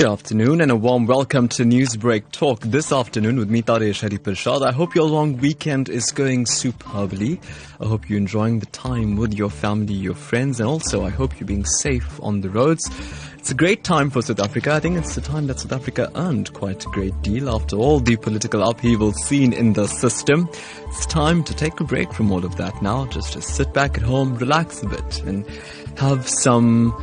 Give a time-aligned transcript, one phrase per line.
[0.00, 4.66] Good afternoon and a warm welcome to Newsbreak Talk this afternoon with me, Taresh Haripurshad.
[4.66, 7.38] I hope your long weekend is going superbly.
[7.78, 11.38] I hope you're enjoying the time with your family, your friends, and also I hope
[11.38, 12.90] you're being safe on the roads.
[13.36, 14.72] It's a great time for South Africa.
[14.72, 18.00] I think it's the time that South Africa earned quite a great deal after all
[18.00, 20.48] the political upheaval seen in the system.
[20.86, 23.98] It's time to take a break from all of that now, just to sit back
[23.98, 25.46] at home, relax a bit, and
[25.98, 26.96] have some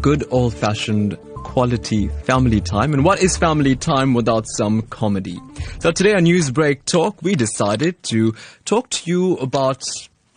[0.00, 2.94] good old fashioned quality family time.
[2.94, 5.38] And what is family time without some comedy?
[5.80, 9.82] So today on Newsbreak Talk, we decided to talk to you about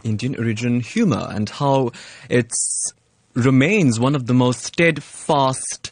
[0.04, 1.92] Indian origin humor and how
[2.30, 2.52] it
[3.34, 5.92] remains one of the most steadfast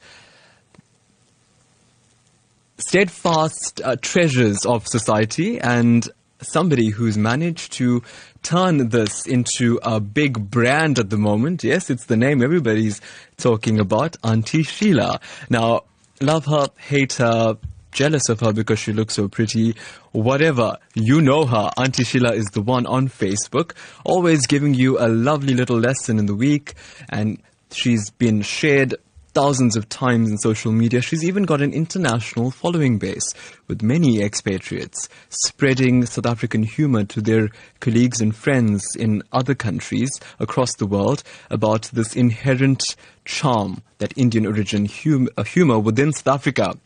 [2.77, 6.09] steadfast uh, treasures of society and
[6.41, 8.03] somebody who's managed to
[8.43, 11.63] turn this into a big brand at the moment.
[11.63, 13.01] Yes, it's the name everybody's
[13.37, 15.20] talking about, Auntie Sheila.
[15.49, 15.81] Now,
[16.20, 17.57] love her, hate her,
[17.91, 19.75] jealous of her because she looks so pretty,
[20.11, 20.77] whatever.
[20.93, 21.71] You know her.
[21.77, 23.73] Auntie Sheila is the one on Facebook,
[24.05, 26.73] always giving you a lovely little lesson in the week,
[27.09, 28.95] and she's been shared
[29.34, 31.01] thousands of times in social media.
[31.01, 33.34] She's even got an international following base
[33.68, 40.12] with many expatriates spreading South African humor to their colleagues and friends in other countries
[40.40, 42.84] across the world about this inherent
[43.26, 46.77] charm that Indian origin hum- humor within South Africa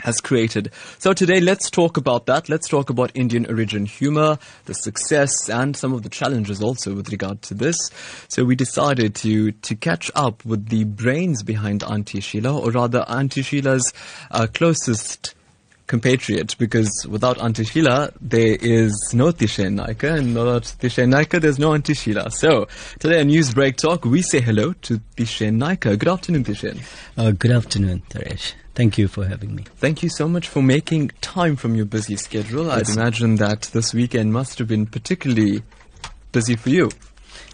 [0.00, 0.70] has created.
[0.98, 2.48] So today let's talk about that.
[2.48, 7.10] Let's talk about Indian origin humor, the success and some of the challenges also with
[7.10, 7.76] regard to this.
[8.28, 13.04] So we decided to to catch up with the brains behind Auntie Sheila or rather
[13.08, 13.92] Auntie Sheila's
[14.30, 15.34] uh, closest
[15.86, 21.58] compatriot because without Auntie Sheila, there is no Tishen Naika, and without Tishen Naika, there's
[21.58, 22.30] no Auntie Sheila.
[22.30, 22.66] So,
[22.98, 25.98] today on Newsbreak Talk, we say hello to Tishen Naika.
[25.98, 26.82] Good afternoon, Tishen.
[27.16, 28.54] Uh, good afternoon, Taresh.
[28.74, 29.64] Thank you for having me.
[29.76, 32.70] Thank you so much for making time from your busy schedule.
[32.70, 35.62] I'd imagine that this weekend must have been particularly
[36.32, 36.90] busy for you.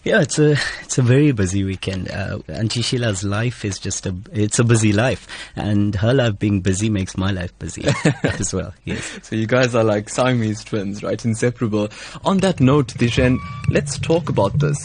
[0.04, 2.10] Yeah, it's a it's a very busy weekend.
[2.10, 6.60] Uh, Auntie Sheila's life is just a it's a busy life, and her life being
[6.60, 7.84] busy makes my life busy
[8.24, 8.74] as well.
[8.84, 9.20] Yes.
[9.22, 11.24] So you guys are like Siamese twins, right?
[11.24, 11.88] Inseparable.
[12.24, 13.38] On that note, Tishen,
[13.70, 14.76] let's talk about this.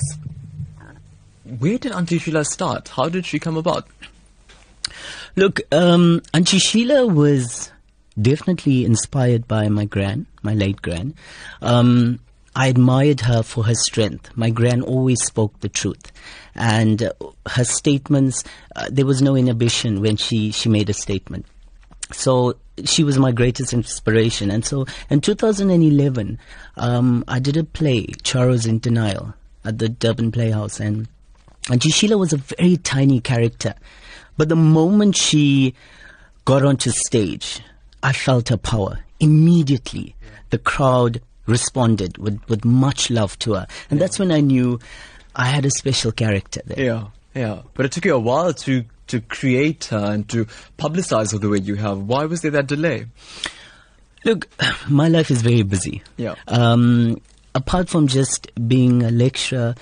[1.57, 2.89] Where did Auntie Sheila start?
[2.89, 3.87] How did she come about?
[5.35, 7.71] Look, um, Auntie Sheila was
[8.21, 11.15] definitely inspired by my gran, my late gran.
[11.61, 12.19] Um,
[12.57, 14.35] I admired her for her strength.
[14.35, 16.11] My gran always spoke the truth.
[16.55, 17.13] And uh,
[17.45, 18.43] her statements,
[18.75, 21.45] uh, there was no inhibition when she, she made a statement.
[22.11, 24.49] So she was my greatest inspiration.
[24.49, 26.39] And so in 2011,
[26.77, 30.79] um, I did a play, Charos in Denial, at the Durban Playhouse.
[30.79, 31.07] And,
[31.69, 33.75] and Sheila was a very tiny character.
[34.35, 35.75] But the moment she
[36.45, 37.61] got onto stage,
[38.01, 38.97] I felt her power.
[39.19, 40.15] Immediately,
[40.49, 43.67] the crowd responded with, with much love to her.
[43.89, 44.05] And yeah.
[44.05, 44.79] that's when I knew
[45.35, 46.83] I had a special character there.
[46.83, 47.61] Yeah, yeah.
[47.73, 50.45] But it took you a while to, to create her and to
[50.77, 51.99] publicize her the way you have.
[51.99, 53.07] Why was there that delay?
[54.25, 54.47] Look,
[54.89, 56.03] my life is very busy.
[56.17, 56.35] Yeah.
[56.47, 57.21] Um,
[57.55, 59.75] apart from just being a lecturer,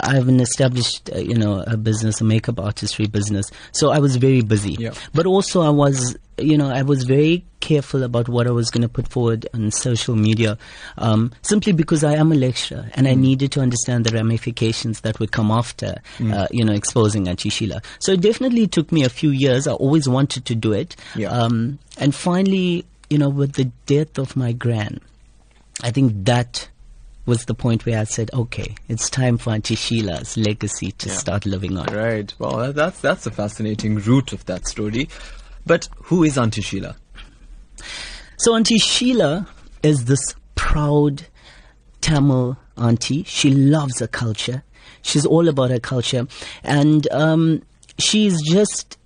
[0.00, 3.50] I have an established, uh, you know, a business, a makeup artistry business.
[3.72, 4.76] So I was very busy.
[4.78, 4.94] Yeah.
[5.12, 8.82] But also I was, you know, I was very careful about what I was going
[8.82, 10.58] to put forward on social media,
[10.98, 13.10] um, simply because I am a lecturer and mm.
[13.10, 16.34] I needed to understand the ramifications that would come after, mm.
[16.34, 17.80] uh, you know, exposing Auntie Sheila.
[18.00, 19.66] So it definitely took me a few years.
[19.66, 20.96] I always wanted to do it.
[21.14, 21.30] Yeah.
[21.30, 25.00] Um, and finally, you know, with the death of my gran,
[25.82, 26.68] I think that
[27.26, 31.14] was the point where I said, okay, it's time for Auntie Sheila's legacy to yeah.
[31.14, 31.86] start living on.
[31.86, 32.32] Right.
[32.38, 35.08] Well, that's that's a fascinating root of that story.
[35.66, 36.96] But who is Auntie Sheila?
[38.36, 39.46] So Auntie Sheila
[39.82, 41.24] is this proud
[42.00, 43.22] Tamil auntie.
[43.24, 44.62] She loves her culture.
[45.02, 46.26] She's all about her culture,
[46.62, 47.62] and um,
[47.98, 48.98] she's just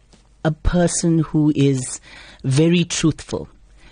[0.45, 2.01] a person who is
[2.45, 3.49] very truthful.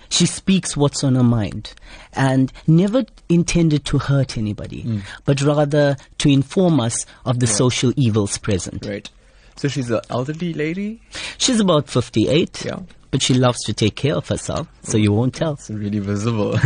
[0.08, 1.74] She speaks what's on her mind
[2.12, 5.02] and never intended to hurt anybody, mm.
[5.24, 7.52] but rather to inform us of the yeah.
[7.52, 8.86] social evils present.
[8.86, 9.10] Right.
[9.56, 11.00] So she's an elderly lady?
[11.38, 12.64] She's about 58.
[12.64, 12.80] Yeah.
[13.10, 15.54] But she loves to take care of herself, so you won't tell.
[15.54, 16.58] It's really visible.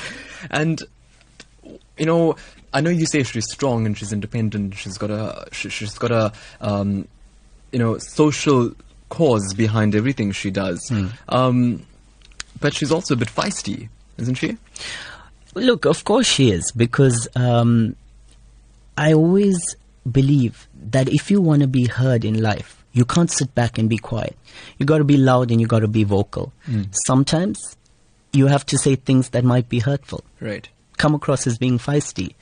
[0.50, 0.80] and,
[1.98, 2.36] you know,
[2.72, 4.76] I know you say she's strong and she's independent.
[4.76, 7.06] She's got a, she, has got a, um,
[7.72, 8.72] you know, social
[9.10, 10.80] cause behind everything she does.
[10.90, 11.12] Mm.
[11.28, 11.86] Um,
[12.60, 14.56] but she's also a bit feisty, isn't she?
[15.54, 17.96] Look, of course she is, because um,
[18.96, 19.76] I always
[20.10, 23.88] believe that if you want to be heard in life, you can't sit back and
[23.88, 24.36] be quiet.
[24.78, 26.52] You got to be loud and you got to be vocal.
[26.64, 26.82] Hmm.
[27.06, 27.76] Sometimes
[28.32, 30.68] you have to say things that might be hurtful, Right.
[31.00, 32.34] Come across as being feisty.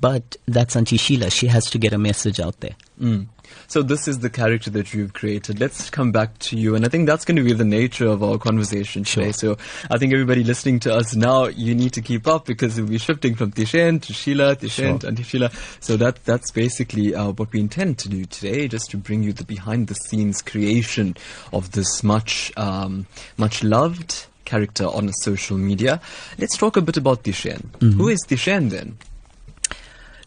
[0.00, 1.30] But that's Auntie Sheila.
[1.30, 2.74] She has to get a message out there.
[3.00, 3.26] Mm.
[3.68, 5.60] So this is the character that you've created.
[5.60, 8.22] Let's come back to you, and I think that's going to be the nature of
[8.22, 9.32] our conversation today.
[9.32, 9.58] So
[9.90, 12.98] I think everybody listening to us now, you need to keep up because we'll be
[12.98, 14.98] shifting from Tishen to Sheila, Tishen Sure.
[14.98, 15.50] to Auntie Sheila.
[15.80, 19.32] So that that's basically uh, what we intend to do today, just to bring you
[19.32, 21.16] the behind-the-scenes creation
[21.52, 26.00] of this much um, much loved character on social media.
[26.38, 27.64] Let's talk a bit about Tishen.
[27.94, 28.96] Who is Tishen then?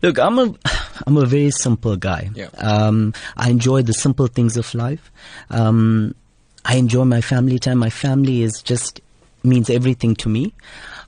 [0.01, 0.53] Look, I'm a,
[1.07, 2.29] I'm a very simple guy.
[2.35, 2.49] Yeah.
[2.57, 5.11] Um, I enjoy the simple things of life.
[5.49, 6.13] Um,
[6.65, 7.79] I enjoy my family time.
[7.79, 9.01] My family is just
[9.43, 10.53] means everything to me.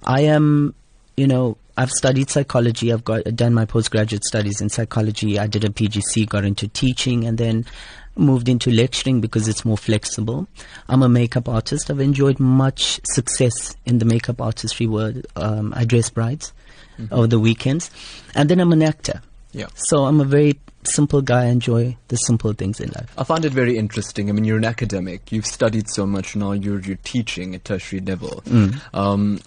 [0.03, 0.73] I am,
[1.17, 2.91] you know, I've studied psychology.
[2.91, 5.39] I've got done my postgraduate studies in psychology.
[5.39, 7.65] I did a PGC, got into teaching, and then
[8.15, 10.47] moved into lecturing because it's more flexible.
[10.89, 11.89] I'm a makeup artist.
[11.89, 15.25] I've enjoyed much success in the makeup artistry world.
[15.35, 16.53] Um, I dress brides
[17.11, 17.89] over the weekends,
[18.35, 19.21] and then I'm an actor.
[19.53, 19.67] Yeah.
[19.75, 21.43] So I'm a very simple guy.
[21.43, 23.11] I enjoy the simple things in life.
[23.17, 24.29] I find it very interesting.
[24.29, 25.31] I mean, you're an academic.
[25.31, 26.51] You've studied so much now.
[26.51, 28.43] You're you're teaching at tertiary level.
[28.93, 29.39] Um,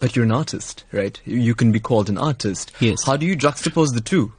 [0.00, 1.18] but you're an artist, right?
[1.24, 2.70] You- You can be called an artist.
[2.80, 3.04] Yes.
[3.04, 4.32] How do you juxtapose the two?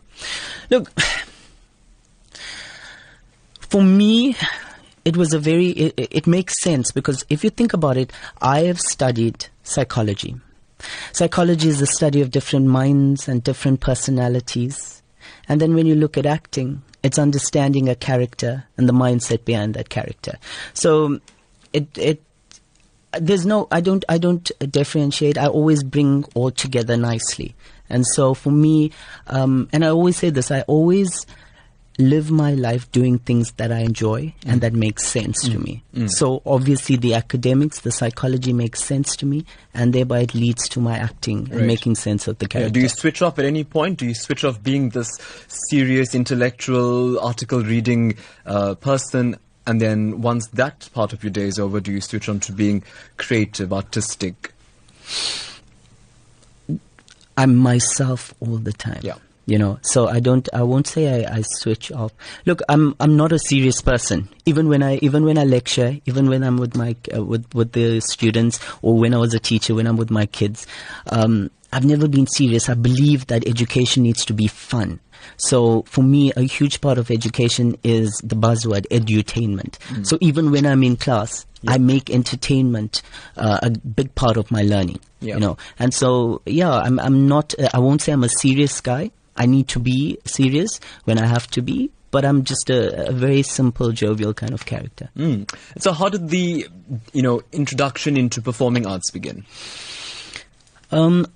[0.69, 0.91] Look,
[3.75, 4.37] for me,
[5.03, 8.61] it was a very, it, it- makes sense because if you think about it, I
[8.61, 10.33] have studied psychology.
[11.11, 15.03] Psychology is the study of different minds and different personalities.
[15.49, 19.73] And then when you look at acting, it's understanding a character and the mindset behind
[19.73, 20.37] that character.
[20.73, 21.19] So
[21.73, 22.23] it, it,
[23.19, 27.55] there's no i don't i don't differentiate i always bring all together nicely
[27.89, 28.91] and so for me
[29.27, 31.25] um, and i always say this i always
[31.97, 36.41] live my life doing things that i enjoy and that make sense to me so
[36.45, 40.97] obviously the academics the psychology makes sense to me and thereby it leads to my
[40.97, 41.53] acting Right.
[41.53, 43.99] and making sense of the Yeah, character do you switch off at any point?
[43.99, 45.07] Do you switch off being this
[45.69, 48.15] serious, intellectual, article reading
[48.45, 49.37] uh, person,
[49.67, 52.51] and then once that part of your day is over, do you switch on to
[52.51, 52.83] being
[53.17, 54.53] creative, artistic?
[57.37, 58.99] I'm myself all the time.
[59.01, 59.15] Yeah.
[59.47, 62.11] You know, so I don't, I won't say I, I switch off.
[62.47, 64.27] Look, I'm, I'm not a serious person.
[64.45, 67.73] Even when I, even when I lecture, even when I'm with my, uh, with, with
[67.73, 70.65] the students, or when I was a teacher, when I'm with my kids,
[71.11, 72.69] um, I've never been serious.
[72.69, 74.99] I believe that education needs to be fun.
[75.37, 79.77] So for me, a huge part of education is the buzzword edutainment.
[80.05, 83.01] So even when I'm in class, I make entertainment
[83.37, 84.99] uh, a big part of my learning.
[85.19, 85.35] Yeah.
[85.35, 87.57] You know, and so yeah, I'm I'm not.
[87.57, 89.11] Uh, I won't say I'm a serious guy.
[89.35, 93.11] I need to be serious when I have to be, but I'm just a, a
[93.11, 95.09] very simple, jovial kind of character.
[95.17, 95.51] Mm.
[95.77, 96.67] So, how did the
[97.13, 99.45] you know introduction into performing arts begin?
[100.91, 101.27] Um,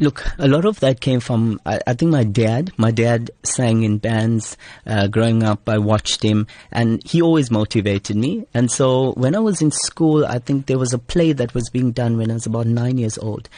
[0.00, 2.72] look, a lot of that came from, I, I think my dad.
[2.76, 4.56] My dad sang in bands
[4.86, 5.68] uh, growing up.
[5.68, 8.46] I watched him, and he always motivated me.
[8.54, 11.68] And so when I was in school, I think there was a play that was
[11.70, 13.48] being done when I was about nine years old.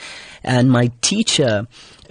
[0.42, 1.66] And my teacher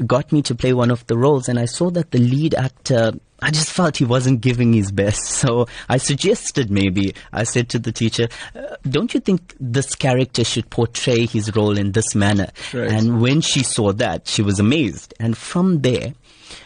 [0.06, 3.14] got me to play one of the roles, and I saw that the lead actor
[3.42, 5.24] I just felt he wasn't giving his best.
[5.46, 10.44] So I suggested maybe, I said to the teacher, uh, don't you think this character
[10.46, 12.48] should portray his role in this manner?
[12.74, 12.90] Right.
[12.90, 15.14] And when she saw that, she was amazed.
[15.20, 16.14] And from there,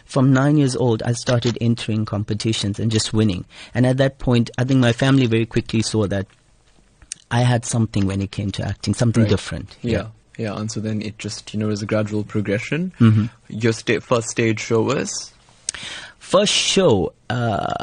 [0.06, 3.46] from nine years old, I started entering competitions and just winning.
[3.74, 6.28] And at that point, I think my family very quickly saw that
[7.32, 9.30] I had something when it came to acting, something Right.
[9.30, 9.76] different.
[9.82, 9.92] Yeah.
[9.92, 10.08] yeah,
[10.40, 12.92] Yeah, and so then it just you know is a gradual progression.
[13.00, 13.26] Mm-hmm.
[13.50, 15.34] Your sta- first stage show was
[16.18, 17.74] First show uh,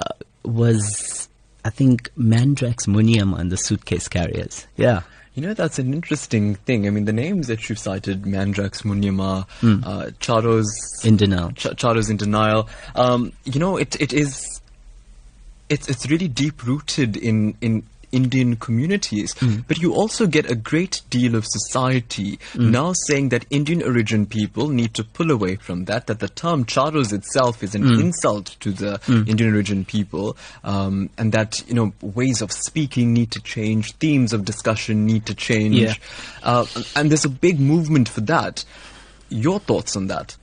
[0.44, 1.28] was,
[1.64, 4.66] I think, Mandrax Muniam and the Suitcase Carriers.
[4.76, 5.02] Yeah.
[5.34, 6.86] You know, that's an interesting thing.
[6.86, 9.82] I mean, the names that you've cited, Mandrax, Munyama, Hmm.
[9.84, 10.64] uh, Charos,
[11.04, 11.50] In denial.
[11.52, 12.68] Ch- Charos in denial.
[12.94, 14.60] Um, you know, it, it is,
[15.68, 17.82] it's, it's really deep rooted in, in
[18.16, 19.34] Indian communities.
[19.38, 19.58] Hmm.
[19.68, 24.68] But you also get a great deal of society now saying that Indian origin people
[24.68, 28.00] need to pull away from that, that the term Charos itself is an Hmm.
[28.00, 33.30] insult to the Indian origin people, um, and that, you know, ways of speaking need
[33.32, 35.76] to change, themes of discussion need to change.
[35.76, 35.94] Yeah.
[36.42, 38.64] Uh, and there's a big movement for that.
[39.28, 40.36] Your thoughts on that?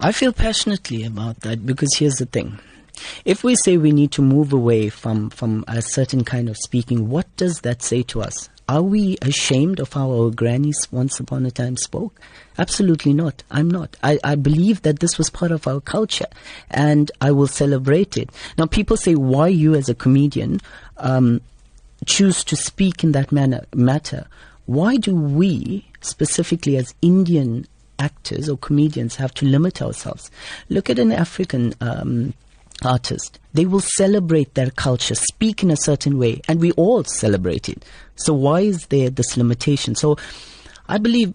[0.00, 2.58] I feel passionately about that because here's the thing.
[3.24, 7.08] If we say we need to move away from, from a certain kind of speaking,
[7.08, 8.48] what does that say to us?
[8.68, 12.18] are we ashamed of how our grannies once upon a time spoke?
[12.58, 13.42] Absolutely not.
[13.50, 13.96] I'm not.
[14.02, 16.26] I, I believe that this was part of our culture
[16.70, 18.30] and I will celebrate it.
[18.56, 20.60] Now, people say, why you as a comedian
[20.96, 21.40] um,
[22.06, 24.26] choose to speak in that manner, matter?
[24.66, 27.66] Why do we, specifically as Indian
[27.98, 30.30] actors or comedians, have to limit ourselves?
[30.70, 32.32] Look at an African um,
[32.84, 33.38] artist.
[33.52, 37.84] They will celebrate their culture, speak in a certain way, and we all celebrate it.
[38.16, 39.94] So why is there this limitation?
[39.94, 40.16] So
[40.88, 41.34] I believe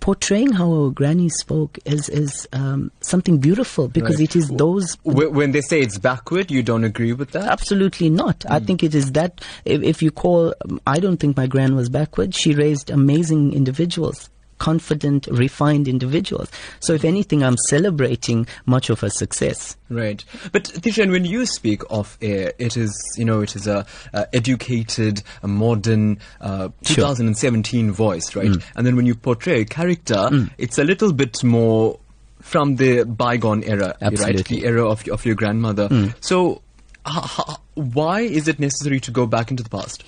[0.00, 4.24] portraying how our granny spoke is is um, something beautiful because Right.
[4.24, 7.44] it is those When they say it's backward, you don't agree with that?
[7.44, 8.44] Absolutely not.
[8.50, 10.54] I think it is that if, if you call,
[10.88, 12.34] I don't think my gran was backward.
[12.34, 14.28] She raised amazing individuals,
[14.62, 16.48] confident, refined individuals.
[16.80, 19.76] So if anything, I'm celebrating much of her success.
[19.88, 20.24] Right.
[20.52, 24.24] But Tishen, when you speak of air, it is, you know, it is a, uh
[24.32, 26.96] educated, a modern, uh, Sure.
[27.06, 28.54] 2017 voice, right?
[28.76, 30.28] And then when you portray a character,
[30.58, 31.98] it's a little bit more
[32.40, 34.12] from the bygone era, right?
[34.12, 34.60] Absolutely.
[34.60, 35.88] The era of, of your grandmother.
[36.20, 36.62] So,
[37.06, 40.02] h- h- why is it necessary to go back into the past?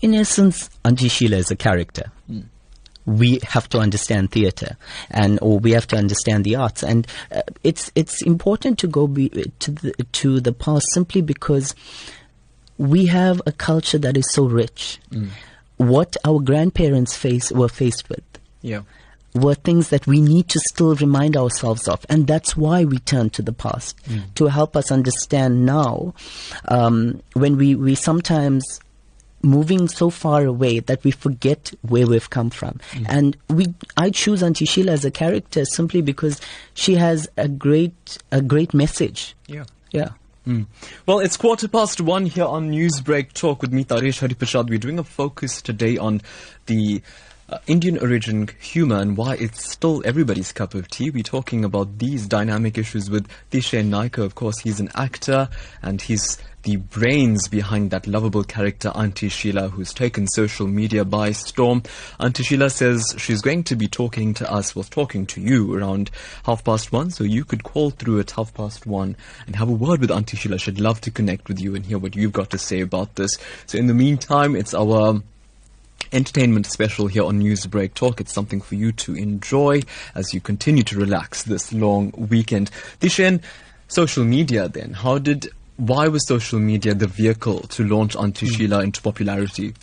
[0.00, 2.10] In essence, Auntie Sheila is a character.
[3.18, 4.76] We have to understand theatre,
[5.10, 9.06] and or we have to understand the arts, and uh, it's it's important to go
[9.06, 11.74] be, to the to the past simply because
[12.78, 14.98] we have a culture that is so rich.
[15.76, 18.22] What our grandparents face were faced with
[18.62, 18.82] Yeah.
[19.34, 22.04] were things that we need to still remind ourselves of.
[22.08, 23.96] And that's why we turn to the past
[24.34, 26.14] to help us understand now
[26.68, 28.62] um, when we, we sometimes
[29.42, 32.80] moving so far away that we forget where we've come from.
[33.06, 36.40] And we I choose Auntie Sheila as a character simply because
[36.74, 39.34] she has a great a great message.
[39.46, 39.64] Yeah.
[39.92, 40.10] Yeah.
[40.46, 40.66] Mm.
[41.06, 44.70] Well, it's quarter past one here on Newsbreak Talk with me, Taresh Hariprasad.
[44.70, 46.22] We're doing a focus today on
[46.66, 47.02] the
[47.50, 51.10] uh, Indian origin humor and why it's still everybody's cup of tea.
[51.10, 54.24] We're talking about these dynamic issues with Tishen Naika.
[54.24, 55.48] Of course, he's an actor
[55.82, 61.32] and he's the brains behind that lovable character, Auntie Sheila, who's taken social media by
[61.32, 61.82] storm.
[62.20, 66.10] Auntie Sheila says she's going to be talking to us, well, talking to you around
[66.44, 69.16] half past one, so you could call through at half past one
[69.46, 70.58] and have a word with Auntie Sheila.
[70.58, 73.38] She'd love to connect with you and hear what you've got to say about this.
[73.66, 75.22] So in the meantime, it's our
[76.12, 78.20] entertainment special here on Newsbreak Talk.
[78.20, 79.82] It's something for you to enjoy
[80.14, 82.70] as you continue to relax this long weekend.
[83.00, 83.42] Tishen,
[83.88, 84.92] social media then.
[84.92, 89.74] How did, why was social media the vehicle to launch Auntie Sheila into popularity?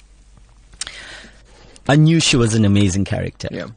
[1.87, 3.47] I knew she was an amazing character.
[3.51, 3.67] Yeah.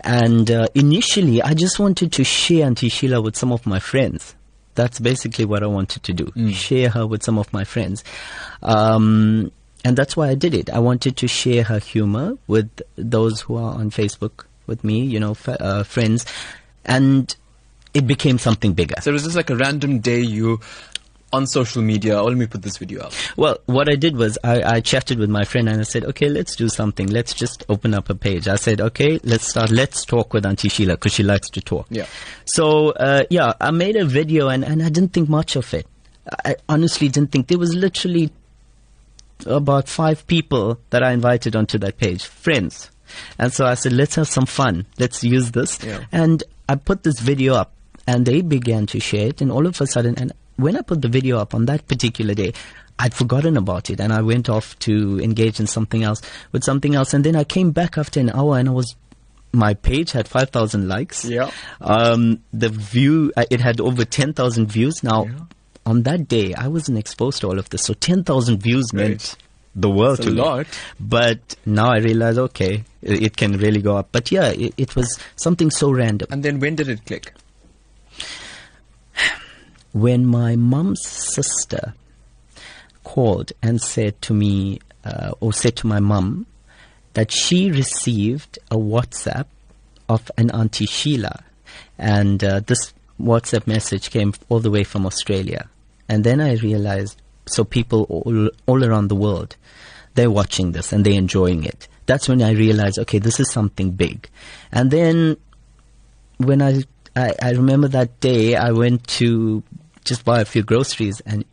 [0.00, 4.34] And uh, initially, I just wanted to share Auntie Sheila with some of my friends.
[4.74, 6.52] That's basically what I wanted to do.
[6.52, 8.04] Share her with some of my friends.
[8.62, 9.52] Um,
[9.84, 10.70] and that's why I did it.
[10.70, 15.20] I wanted to share her humor with those who are on Facebook with me, you
[15.20, 16.24] know, f- uh, friends.
[16.86, 17.34] And
[17.92, 18.96] it became something bigger.
[19.00, 20.60] So it was just like a random day you
[21.34, 23.12] on social media, oh, let me put this video up.
[23.36, 26.28] Well, what I did was I, I chatted with my friend and I said, okay,
[26.28, 27.08] let's do something.
[27.08, 28.46] Let's just open up a page.
[28.46, 29.70] I said, okay, let's start.
[29.70, 31.86] Let's talk with Auntie Sheila because she likes to talk.
[31.90, 32.06] Yeah.
[32.44, 35.86] So, uh, yeah, I made a video and, and I didn't think much of it.
[36.44, 37.48] I honestly didn't think.
[37.48, 38.32] There was literally
[39.46, 42.90] about five people that I invited onto that page, friends.
[43.38, 44.86] And so I said, let's have some fun.
[44.98, 45.82] Let's use this.
[45.84, 46.04] Yeah.
[46.10, 47.72] And I put this video up
[48.06, 49.40] and they began to share it.
[49.40, 52.34] And all of a sudden, and when I put the video up on that particular
[52.34, 52.52] day,
[52.98, 56.22] I'd forgotten about it and I went off to engage in something else
[56.52, 57.12] with something else.
[57.12, 58.94] And then I came back after an hour and I was,
[59.52, 61.24] my page had 5,000 likes.
[61.24, 61.50] Yeah.
[61.80, 65.02] Um, the view, uh, it had over 10,000 views.
[65.02, 65.32] Now, Yeah.
[65.86, 67.82] On that day, I wasn't exposed to all of this.
[67.84, 69.08] So 10,000 views Right.
[69.10, 69.36] meant
[69.76, 70.40] the world It's a to me.
[70.42, 70.66] lot.
[71.00, 74.08] But now I realize, okay, it, it can really go up.
[74.12, 76.28] But yeah, it, it was something so random.
[76.30, 77.34] And then when did it click?
[79.92, 81.94] When my mom's sister
[83.04, 86.46] called and said to me, uh, or said to my mom,
[87.12, 89.46] that she received a WhatsApp
[90.08, 91.44] of an Auntie Sheila.
[91.96, 95.68] And uh, this WhatsApp message came all the way from Australia.
[96.08, 99.56] And then I realized, so people all, all around the world,
[100.14, 101.88] they're watching this and they're enjoying it.
[102.06, 104.28] That's when I realized, okay, this is something big.
[104.70, 105.36] And then
[106.36, 106.82] when I,
[107.16, 109.62] I, I remember that day, I went to
[110.04, 111.44] just buy a few groceries, and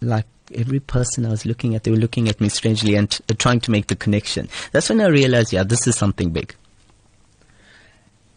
[0.00, 3.22] like every person I was looking at, they were looking at me strangely and t-
[3.34, 4.48] trying to make the connection.
[4.70, 6.54] That's when I realized, yeah, this is something big.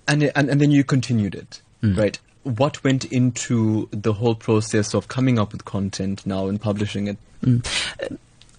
[0.08, 1.98] And, and, and then you continued it, mm.
[1.98, 2.20] right?
[2.44, 7.18] What went into the whole process of coming up with content now and publishing it?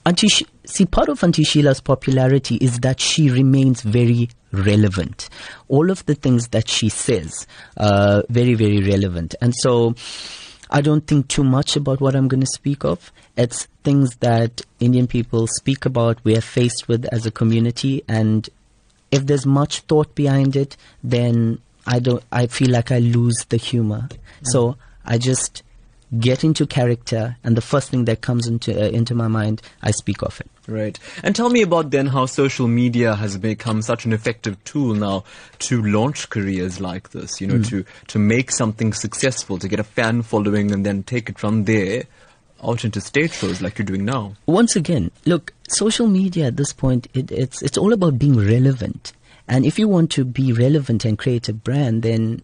[0.07, 5.29] Auntie, Sh- see, part of Auntie Sheila's popularity is that she remains very relevant.
[5.69, 9.35] All of the things that she says, uh, very, very relevant.
[9.41, 9.95] And so,
[10.71, 13.13] I don't think too much about what I'm going to speak of.
[13.37, 18.49] It's things that Indian people speak about, we are faced with as a community, and
[19.11, 22.23] if there's much thought behind it, then I don't.
[22.33, 24.09] I feel like I lose the humor.
[24.43, 25.63] So I just
[26.19, 29.91] get into character, and the first thing that comes into uh, into my mind, I
[29.91, 30.49] speak of it.
[30.67, 30.99] Right.
[31.23, 35.25] And tell me about then how social media has become such an effective tool now
[35.61, 39.85] to launch careers like this, you know, to, to make something successful, to get a
[39.85, 42.05] fan following and then take it from there
[42.63, 44.35] out into stage shows like you're doing now.
[44.47, 49.13] Once again, look, social media at this point, it, it's it's all about being relevant.
[49.49, 52.43] And if you want to be relevant and create a brand, then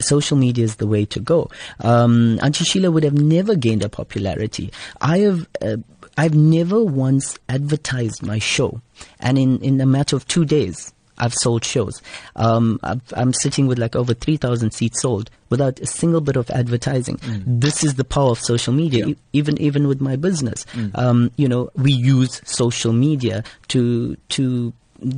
[0.00, 1.50] social media is the way to go.
[1.80, 4.72] Um, Auntie Sheila would have never gained a popularity.
[5.00, 5.48] I have.
[5.62, 5.76] Uh,
[6.18, 8.80] I've never once advertised my show,
[9.20, 12.02] and in, in a matter of two days, I've sold shows.
[12.36, 16.50] Um, I've, I'm sitting with like over 3,000 seats sold without a single bit of
[16.50, 17.18] advertising.
[17.46, 19.06] This is the power of social media.
[19.06, 19.12] Yeah.
[19.12, 24.72] E- even even with my business, um, you know, we use social media to to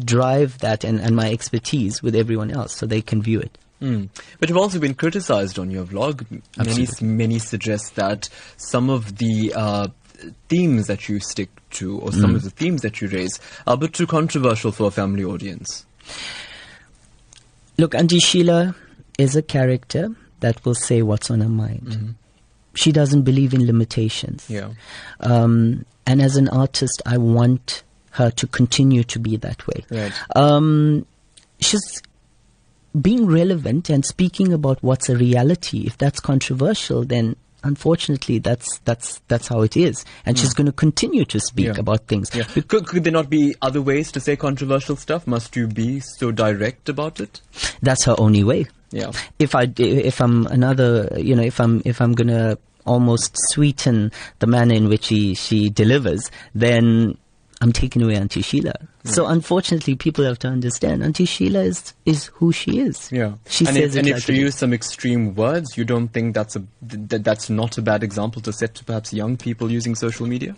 [0.04, 3.58] drive that and, and my expertise with everyone else, so they can view it.
[3.80, 4.08] Mm.
[4.38, 6.24] But you've also been criticized on your vlog.
[6.30, 7.08] Many, Absolutely.
[7.08, 9.88] many suggest that some of the uh,
[10.48, 13.76] themes that you stick to, or some of the themes that you raise, are a
[13.76, 15.84] bit too controversial for a family audience.
[17.76, 18.76] Look, Auntie Sheila
[19.18, 22.14] is a character that will say what's on her mind.
[22.74, 24.48] She doesn't believe in limitations.
[24.48, 24.70] Yeah.
[25.20, 29.84] Um, and as an artist, I want her to continue to be that way.
[29.90, 30.12] Right.
[30.36, 31.06] Um,
[31.60, 32.02] she's
[33.00, 35.84] being relevant and speaking about what's a reality.
[35.86, 40.04] If that's controversial, then unfortunately, that's that's that's how it is.
[40.26, 41.78] And she's going to continue to speak Yeah.
[41.80, 42.30] about things.
[42.34, 42.44] Yeah.
[42.44, 45.26] Could, could there not be other ways to say controversial stuff?
[45.26, 47.40] Must you be so direct about it?
[47.80, 48.66] That's her only way.
[48.90, 49.12] Yeah.
[49.38, 54.46] if I if I'm another you know if I'm if I'm gonna almost sweeten the
[54.46, 57.16] manner in which she she delivers, then
[57.62, 58.74] I'm taking away Auntie Sheila.
[59.04, 63.10] So unfortunately, people have to understand Auntie Sheila is is who she is.
[63.12, 63.34] Yeah.
[63.48, 66.34] she and says if, and if like you use some extreme words, you don't think
[66.34, 69.70] that's a th- th- that's not a bad example to set to perhaps young people
[69.70, 70.56] using social media?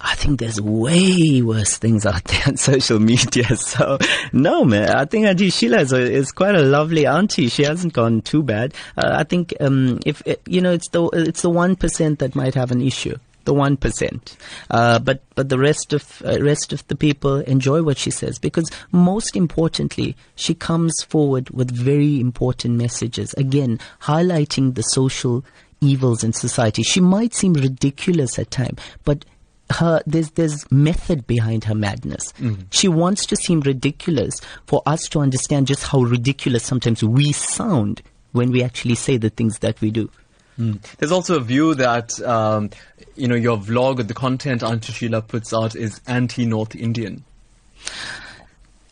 [0.00, 3.56] I think there's way worse things out there on social media.
[3.56, 3.98] So
[4.32, 4.90] no, man.
[4.90, 7.48] I think Auntie Sheila is, a, is quite a lovely auntie.
[7.48, 8.74] She hasn't gone too bad.
[8.96, 12.54] Uh, I think um, if you know, it's the it's the one percent that might
[12.54, 13.16] have an issue.
[13.46, 14.36] The one percent,
[14.70, 18.40] uh, but but the rest of uh, rest of the people enjoy what she says
[18.40, 23.32] because most importantly, she comes forward with very important messages.
[23.34, 25.44] Again, highlighting the social
[25.80, 26.82] evils in society.
[26.82, 29.24] She might seem ridiculous at times, but
[29.70, 32.32] her there's there's method behind her madness.
[32.70, 34.34] She wants to seem ridiculous
[34.66, 39.30] for us to understand just how ridiculous sometimes we sound when we actually say the
[39.30, 40.10] things that we do.
[40.58, 42.70] There's also a view that um,
[43.14, 47.24] you know your vlog the content Auntie Sheila puts out is anti-North Indian.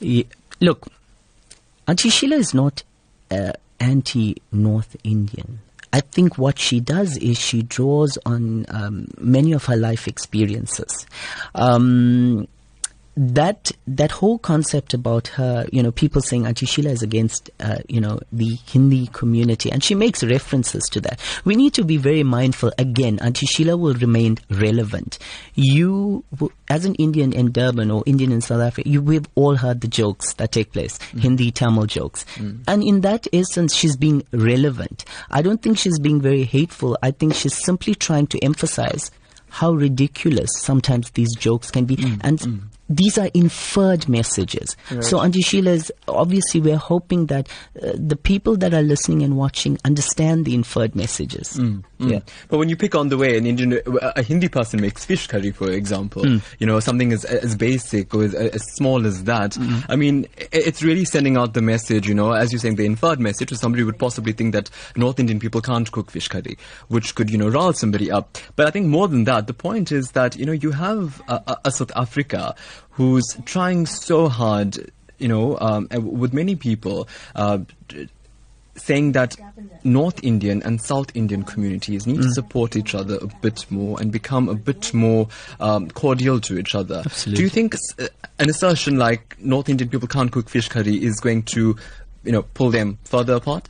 [0.00, 0.27] Ye-
[0.61, 0.87] Look,
[1.88, 2.83] Auntie Sheila is not
[3.31, 5.59] uh, anti-North Indian.
[5.92, 11.07] I think what she does is she draws on um, many of her life experiences.
[11.55, 12.48] Um,
[13.16, 17.79] that that whole concept about her, you know, people saying Auntie Sheila is against, uh,
[17.88, 21.20] you know, the Hindi community, and she makes references to that.
[21.44, 22.72] We need to be very mindful.
[22.79, 25.18] Again, Auntie Sheila will remain relevant.
[25.55, 26.24] You,
[26.68, 29.88] as an Indian in Durban or Indian in South Africa, you we've all heard the
[29.88, 31.20] jokes that take place, mm.
[31.20, 32.64] Hindi Tamil jokes, mm.
[32.66, 35.05] and in that essence, she's being relevant.
[35.31, 36.98] I don't think she's being very hateful.
[37.03, 39.12] I think she's simply trying to emphasize
[39.50, 41.96] how ridiculous sometimes these jokes can be.
[41.96, 42.20] Mm.
[42.24, 44.77] and these are inferred messages.
[45.01, 47.49] So, Auntie Sheila is obviously we're hoping that
[47.83, 51.55] uh, the people that are listening and watching understand the inferred messages.
[51.55, 52.11] Mm, mm.
[52.11, 52.20] Yeah.
[52.49, 55.51] But when you pick on the way an Indian, a Hindi person makes fish curry,
[55.51, 56.42] for example, mm.
[56.59, 59.57] you know, something as, as basic or as, as small as that,
[59.88, 63.20] I mean, it's really sending out the message, you know, as you're saying, the inferred
[63.20, 67.14] message, or somebody would possibly think that North Indian people can't cook fish curry, which
[67.14, 68.37] could, you know, rile somebody up.
[68.57, 71.42] But I think more than that, the point is that, you know, you have a,
[71.47, 72.55] a, a South Africa
[72.90, 77.58] who's trying so hard, you know, um, with many people, uh,
[78.76, 79.37] saying that
[79.84, 84.10] North Indian and South Indian communities need to support each other a bit more and
[84.10, 85.28] become a bit more
[85.60, 87.02] um, cordial to each other.
[87.04, 87.37] Absolutely.
[87.37, 88.08] Do you think uh,
[88.38, 91.76] an assertion like North Indian people can't cook fish curry is going to,
[92.24, 93.68] you know, pull them further apart?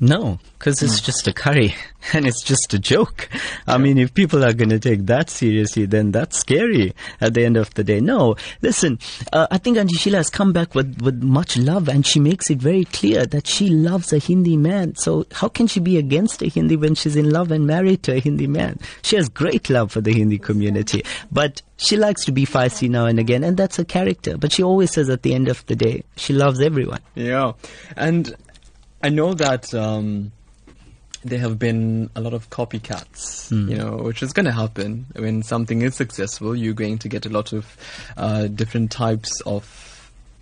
[0.00, 1.74] No, because it's just a curry
[2.12, 3.28] and it's just a joke.
[3.66, 7.44] I mean, if people are going to take that seriously, then that's scary at the
[7.44, 8.00] end of the day.
[8.00, 9.00] No, listen,
[9.32, 12.48] uh, I think Auntie Sheila has come back with, with much love and she makes
[12.48, 14.94] it very clear that she loves a Hindi man.
[14.94, 18.14] So how can she be against a Hindi when she's in love and married to
[18.14, 18.78] a Hindi man?
[19.02, 23.06] She has great love for the Hindi community, but she likes to be feisty now
[23.06, 24.36] and again, and that's her character.
[24.36, 27.00] But she always says at the end of the day, she loves everyone.
[27.14, 27.52] Yeah,
[27.96, 28.34] and
[29.02, 30.32] I know that um,
[31.24, 33.68] there have been a lot of copycats, Hmm.
[33.70, 36.54] you know, which is going to happen when something is successful.
[36.56, 37.76] You're going to get a lot of
[38.16, 39.64] uh, different types of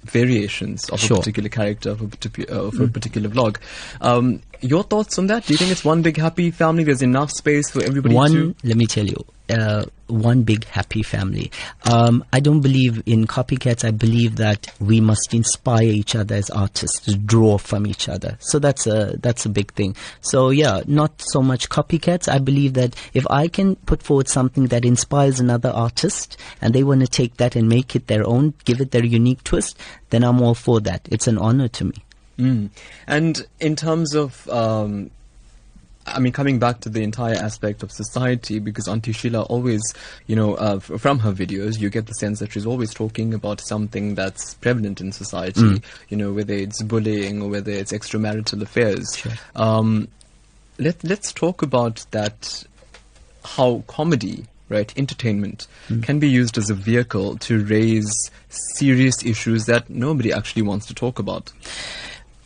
[0.05, 1.17] variations of Sure.
[1.17, 3.57] a particular character of a, particu- uh, of a particular vlog.
[4.01, 5.47] Um, your thoughts on that?
[5.47, 6.85] Do you think it's one big happy family?
[6.85, 8.55] There's enough space for everybody one to.
[8.65, 11.51] let me tell you uh, one big happy family.
[11.91, 13.85] Um, i don't believe in copycats.
[13.85, 18.37] I believe that we must inspire each other as artists draw from each other.
[18.41, 19.97] So that's a that's a big thing.
[20.21, 22.33] So yeah not so much copycats.
[22.33, 26.83] I believe that if i can put forward something that inspires another artist and they
[26.83, 29.79] want to take that and make it their own give it their unique twist
[30.11, 31.09] then i'm all for that.
[31.11, 31.95] It's an honor to me.
[32.39, 32.71] Mm.
[33.07, 35.11] And in terms of, um,
[36.07, 39.83] I mean, coming back to the entire aspect of society, because Auntie Sheila always,
[40.27, 43.35] you know, uh, f- from her videos, you get the sense that she's always talking
[43.35, 48.63] about something that's prevalent in society, you know, whether it's bullying or whether it's extramarital
[48.63, 49.07] affairs.
[49.17, 49.33] Sure.
[49.57, 50.09] Um,
[50.79, 52.65] let, let's talk about that,
[53.45, 55.67] how comedy, right, entertainment,
[56.03, 60.95] can be used as a vehicle to raise serious issues that nobody actually wants to
[60.95, 61.53] talk about.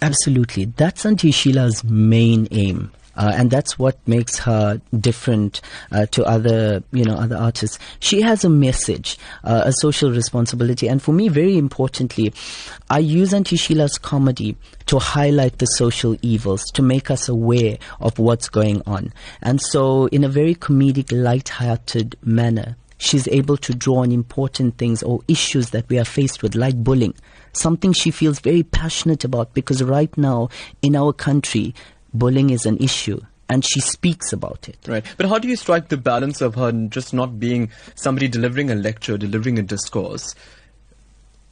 [0.03, 0.65] Absolutely.
[0.65, 2.91] That's Auntie Sheila's main aim.
[3.21, 5.61] Uh, and that's what makes her different
[5.93, 7.79] uh, to other, you know, other artists.
[7.99, 12.33] She has a message, uh, a social responsibility, and for me, very importantly,
[12.89, 14.57] I use Auntie Sheila's comedy
[14.87, 20.07] to highlight the social evils, to make us aware of what's going on, and so
[20.07, 25.71] in a very comedic, light-hearted manner, she's able to draw on important things or issues
[25.71, 27.15] that we are faced with, like bullying.
[27.53, 30.49] Something she feels very passionate about because right now
[30.81, 31.75] in our country,
[32.13, 34.79] bullying is an issue and she speaks about it.
[34.87, 35.05] Right.
[35.17, 38.77] But how do you strike the balance of her just not being somebody delivering a
[38.77, 40.35] lecture, delivering a discourse?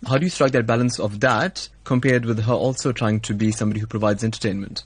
[0.06, 3.50] How do you strike that balance of that compared with her also trying to be
[3.50, 4.84] somebody who provides entertainment?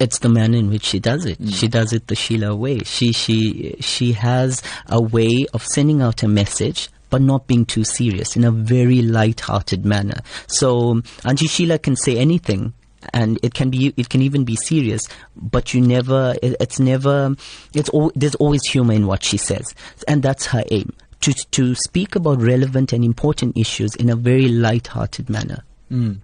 [0.00, 1.36] It's the manner in which she does it.
[1.36, 1.48] Hmm.
[1.48, 2.78] She does it the Sheila way.
[2.84, 7.84] She she she has a way of sending out a message but not being too
[7.84, 10.20] serious in a very light-hearted manner.
[10.46, 12.74] So Auntie Sheila can say anything
[13.12, 17.34] and it can be it can even be serious but you never it, it's never
[17.74, 19.74] it's all there's always humor in what she says
[20.06, 24.48] and that's her aim to to speak about relevant and important issues in a very
[24.48, 26.18] light-hearted manner Mm.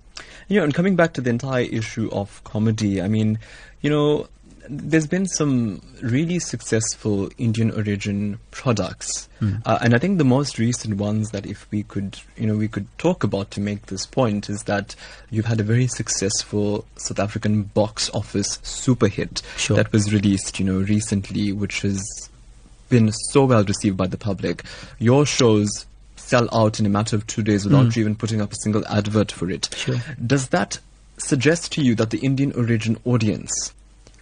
[0.51, 3.39] Know, and coming back to the entire issue of comedy, I mean,
[3.81, 4.29] you know,
[4.68, 9.29] there's been some really successful Indian origin products,
[9.66, 12.68] uh, and I think the most recent ones that if we could, you know, we
[12.68, 14.96] could talk about to make this point is that
[15.31, 19.77] you've had a very successful South African box office super hit Sure.
[19.77, 22.03] that was released, you know, recently, which has
[22.88, 24.62] been so well received by the public.
[24.98, 25.68] Your shows
[26.16, 28.87] sell out in a matter of two days without you even putting up a single
[28.88, 29.68] advert for it.
[29.77, 29.96] Sure.
[30.27, 30.79] Does that
[31.18, 33.74] suggest to you that the Indian origin audience,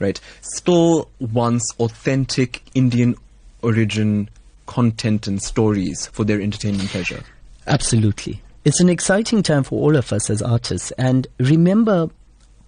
[0.02, 3.14] right, still wants authentic Indian
[3.62, 4.28] origin
[4.66, 7.22] content and stories for their entertainment pleasure?
[7.66, 8.40] Absolutely.
[8.64, 10.92] It's an exciting time for all of us as artists.
[10.92, 12.10] And remember,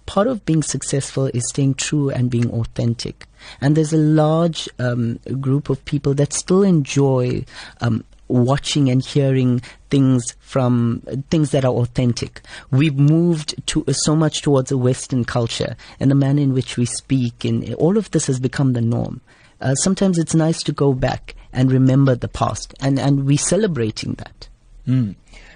[0.05, 3.27] part of being successful is staying true and being authentic.
[3.61, 7.45] And there's a large um, group of people that still enjoy
[7.81, 12.41] um, watching and hearing things from things that are authentic.
[12.71, 16.85] We've moved to so much towards a Western culture and the manner in which we
[16.85, 19.21] speak, and all of this has become the norm.
[19.61, 24.13] Uh, sometimes it's nice to go back and remember the past, and, and we're celebrating
[24.15, 24.47] that.
[24.87, 25.15] Mm.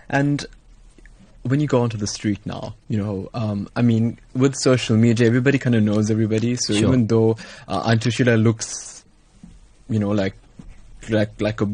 [0.09, 0.45] And
[1.43, 5.27] when you go onto the street now, you know, um, I mean, with social media,
[5.27, 6.55] everybody kind of knows everybody.
[6.55, 6.87] So Sure.
[6.87, 9.03] even though uh, Sheila looks,
[9.89, 10.35] you know, like
[11.11, 11.69] like like a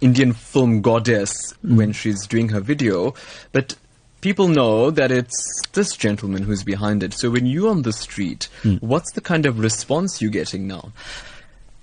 [0.00, 1.76] Indian film goddess mm.
[1.76, 3.14] when she's doing her video,
[3.52, 3.76] but
[4.20, 7.12] people know that it's this gentleman who's behind it.
[7.12, 8.80] So when you're on the street, mm.
[8.82, 10.92] what's the kind of response you're getting now?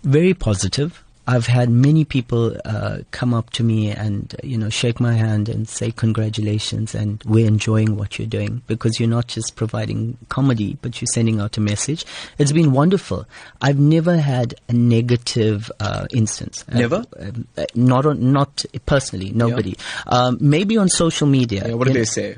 [0.03, 1.02] very positive.
[1.25, 5.47] I've had many people uh, come up to me and you know shake my hand
[5.47, 10.77] and say congratulations and we're enjoying what you're doing because you're not just providing comedy
[10.81, 12.05] but you're sending out a message.
[12.37, 13.25] It's been wonderful.
[13.61, 16.65] I've never had a negative uh, instance.
[16.71, 17.05] Uh, Never?
[17.19, 19.31] um, uh, not on, not personally.
[19.31, 19.75] Nobody.
[20.07, 21.67] Um, maybe on social media.
[21.67, 22.37] Yeah, what do You they know, say?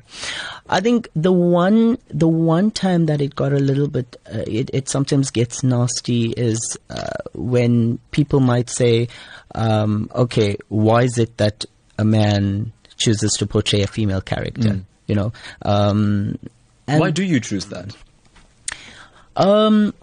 [0.68, 4.72] I think the one the one time that it got a little bit uh, it,
[4.74, 9.08] it sometimes gets nasty is uh, when people might say,
[9.54, 11.66] um, okay, why is it that
[11.98, 14.82] a man chooses to portray a female character?
[15.08, 16.38] You know, um,
[16.88, 17.96] and Why do you choose that?
[19.36, 19.94] um,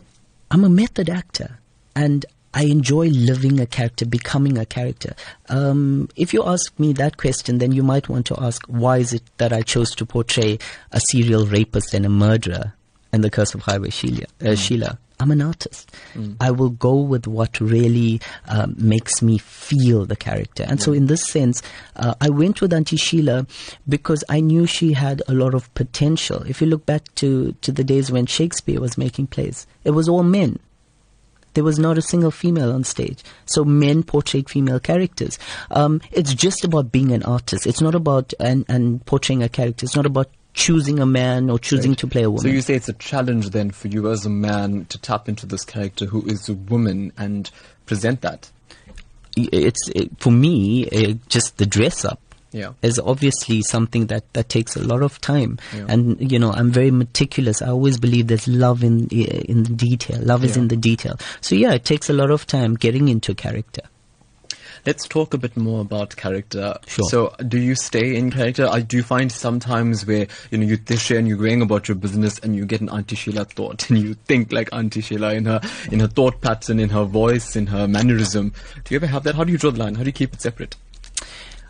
[0.51, 1.59] I'm a method actor,
[1.97, 5.15] and I enjoy living a character, becoming a character.
[5.49, 9.13] Um, if you ask me that question, then you might want to ask, why is
[9.15, 10.59] it that I chose to portray
[10.93, 12.75] a serial rapist and a murderer
[13.13, 14.27] in The Curse of Highway Sheila?
[14.45, 14.99] Uh, Sheila?
[15.23, 15.93] I'm an artist.
[16.41, 20.65] I will go with what really um, makes me feel the character.
[20.67, 21.63] And so, in this sense,
[21.95, 23.47] uh, I went with Auntie Sheila
[23.89, 26.43] because I knew she had a lot of potential.
[26.43, 30.09] If you look back to, to the days when Shakespeare was making plays, it was
[30.09, 30.59] all men.
[31.55, 33.23] There was not a single female on stage.
[33.47, 35.39] So men portrayed female characters.
[35.71, 37.67] Um, it's just about being an artist.
[37.67, 39.85] It's not about and, and portraying a character.
[39.85, 42.43] It's not about choosing a man or choosing to play a woman.
[42.43, 45.47] So you say it's a challenge then for you as a man to tap into
[45.47, 47.51] this character who is a woman and
[47.87, 48.51] present that.
[49.37, 52.21] it's it, for me uh, just the dress up
[52.53, 52.73] Yeah.
[52.83, 55.87] is obviously something that, that takes a lot of time Yeah.
[55.89, 60.21] and you know i'm very meticulous i always believe there's love in in the detail
[60.21, 63.33] love is in the detail so yeah it takes a lot of time getting into
[63.33, 63.81] a character
[64.85, 66.77] Let's talk a bit more about character.
[66.87, 67.09] Sure.
[67.09, 68.69] So, do you stay in character?
[68.69, 72.39] I do find sometimes where you know you dish and you're going about your business
[72.41, 75.61] and you get an Auntie Sheila thought and you think like Auntie Sheila in her
[75.91, 78.53] in her thought pattern, in her voice, in her mannerism.
[78.85, 79.37] Do you ever have that?
[79.37, 79.95] How do you draw the line?
[79.95, 80.77] How do you keep it separate?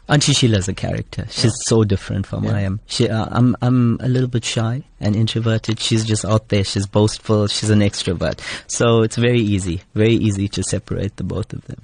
[0.08, 1.26] Auntie Sheila's a character.
[1.30, 2.56] She's so different from Yeah.
[2.56, 2.80] I am.
[2.86, 5.78] She, uh, I'm, I'm a little bit shy and introverted.
[5.78, 6.64] She's just out there.
[6.64, 7.46] She's boastful.
[7.46, 8.40] She's an extrovert.
[8.66, 11.82] So it's very easy, very easy to separate the both of them.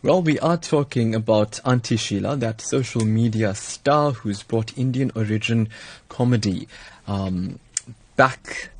[0.00, 5.68] Well, we are talking about Auntie Sheila, that social media star who's brought Indian origin
[6.08, 6.68] comedy
[7.08, 7.58] um,
[8.14, 8.70] back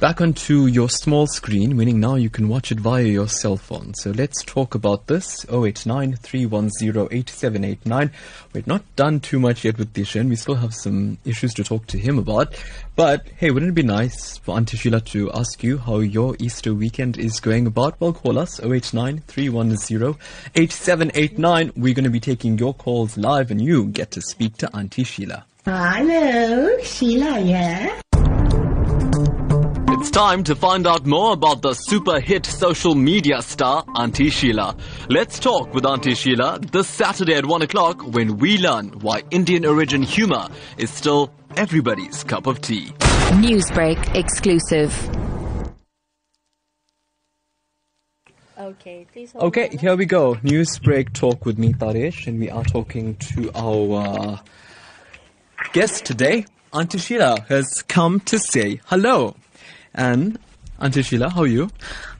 [0.00, 3.94] back onto your small screen, meaning now you can watch it via your cell phone.
[3.94, 5.44] So let's talk about this.
[5.50, 6.18] 089
[8.52, 10.28] We're not done too much yet with Tishen.
[10.28, 12.54] We still have some issues to talk to him about.
[12.96, 16.74] But hey, wouldn't it be nice for Auntie Sheila to ask you how your Easter
[16.74, 18.00] weekend is going about?
[18.00, 19.22] Well, call us 089
[21.76, 25.04] We're going to be taking your calls live and you get to speak to Auntie
[25.04, 25.44] Sheila.
[25.64, 28.00] Hello, Sheila here.
[30.00, 34.76] It's time to find out more about the super hit social media star, Auntie Sheila.
[35.10, 39.66] Let's talk with Auntie Sheila this Saturday at 1 o'clock when we learn why Indian
[39.66, 42.92] origin humor is still everybody's cup of tea.
[43.42, 44.94] Newsbreak exclusive.
[48.56, 50.38] Okay, please Okay, here we go.
[50.44, 54.38] News break talk with me, Taresh, and we are talking to our uh,
[55.72, 56.46] guest today.
[56.72, 59.34] Auntie Sheila has come to say hello.
[59.98, 60.38] And
[60.80, 61.68] Auntie Sheila, how are you?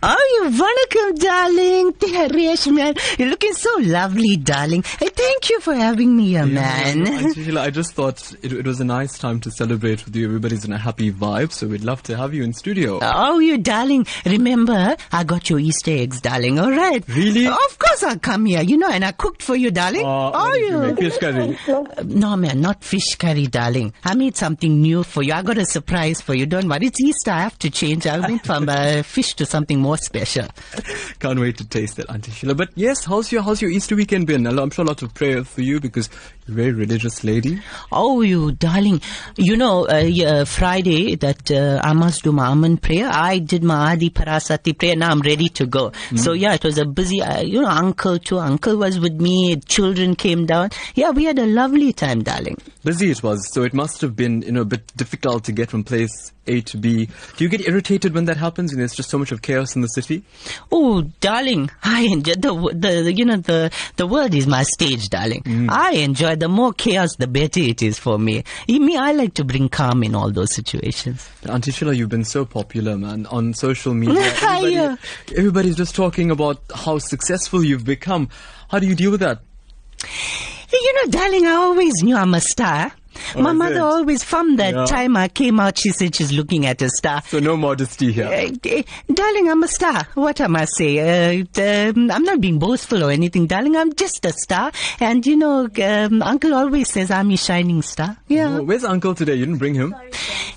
[0.01, 1.93] Oh, you vanakkam, darling.
[1.95, 2.95] Taresh, man.
[3.19, 4.85] You're looking so lovely, darling.
[4.85, 7.35] Hey, thank you for having me here, man.
[7.35, 10.27] Sheila, I just thought it, it was a nice time to celebrate with you.
[10.27, 13.01] Everybody's in a happy vibe, so we'd love to have you in studio.
[13.03, 14.07] Oh, you darling.
[14.25, 16.61] Remember, I got your Easter eggs, darling.
[16.61, 17.03] All right.
[17.09, 17.49] Really?
[17.49, 18.63] Of course I'll come here.
[18.63, 20.07] You know, and I cooked for you, darling.
[20.07, 20.95] Uh, oh, you.
[20.95, 21.59] Fish curry.
[21.67, 23.93] Uh, No, man, not fish curry, darling.
[24.05, 25.33] I made something new for you.
[25.33, 26.47] I got a surprise for you.
[26.47, 26.87] Don't worry.
[26.87, 27.33] It's Easter.
[27.33, 28.07] I have to change.
[28.07, 30.47] I went from uh, fish to something more special.
[31.19, 32.55] Can't wait to taste it, Auntie Sheila.
[32.55, 34.47] But yes, how's your how's your Easter weekend been?
[34.47, 36.11] I'm sure a lot of prayer for you because
[36.49, 37.61] very religious lady.
[37.93, 39.01] Oh, you darling.
[39.37, 43.09] You know, uh, yeah, Friday that uh, I must do my Amman prayer.
[43.13, 44.97] I did my Adi Parashakti prayer.
[44.97, 45.93] Now I'm ready to go.
[46.17, 48.39] So yeah, it was a busy, uh, you know, uncle too.
[48.39, 49.57] Uncle was with me.
[49.57, 50.71] Children came down.
[50.95, 52.57] Yeah, we had a lovely time, darling.
[52.85, 55.71] Busy it was, so it must have been you know a bit difficult to get
[55.71, 57.09] from place A to B.
[57.37, 59.83] Do you get irritated when that happens and there's just so much of chaos in
[59.83, 60.23] the city?
[60.73, 65.09] Oh, darling, I enjoy the, the, the you know the the world is my stage,
[65.11, 65.43] darling.
[65.69, 68.45] I enjoy the more chaos, the better it is for me.
[68.67, 71.29] In me, I like to bring calm in all those situations.
[71.49, 74.21] Auntie Sheila, you've been so popular, man, on social media.
[74.23, 74.97] Everybody, Yeah.
[75.37, 78.29] everybody's just talking about how successful you've become.
[78.71, 79.41] How do you deal with that?
[80.73, 82.93] You know, darling, I always knew I'm a star.
[83.37, 83.81] My mother it?
[83.81, 84.85] always, from that Yeah.
[84.87, 87.23] time I came out, she said she's looking at a star.
[87.29, 88.27] So no modesty here.
[88.27, 90.07] Uh, eh, darling, I'm a star.
[90.15, 90.99] What am I say?
[91.41, 91.45] Uh,
[91.91, 93.77] um, I'm not being boastful or anything, darling.
[93.77, 94.73] I'm just a star.
[95.01, 98.17] And you know, um, Uncle always says I'm his shining star.
[98.29, 98.59] Yeah.
[98.59, 99.35] Oh, where's Uncle today?
[99.35, 99.95] You didn't bring him.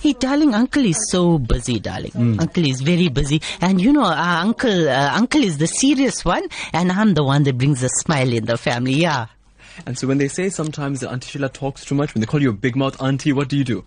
[0.01, 2.11] Hey, darling, Uncle is so busy, darling.
[2.39, 6.43] Uncle is very busy, and you know, Uncle, uh, Uncle is the serious one,
[6.73, 8.93] and I'm the one that brings a smile in the family.
[8.93, 9.27] Yeah.
[9.85, 12.41] And so when they say sometimes that Auntie Sheila talks too much, when they call
[12.41, 13.83] you a big mouth auntie, what do you do?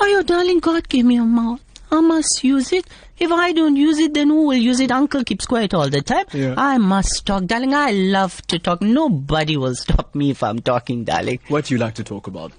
[0.00, 1.60] Oh, your darling, God gave me a mouth.
[1.90, 2.86] I must use it.
[3.16, 4.90] If I don't use it, then who will use it?
[4.90, 6.26] Uncle keeps quiet all the time.
[6.32, 6.54] Yeah.
[6.56, 7.72] I must talk, darling.
[7.72, 8.82] I love to talk.
[8.82, 11.38] Nobody will stop me if I'm talking, darling.
[11.46, 12.50] What do you like to talk about?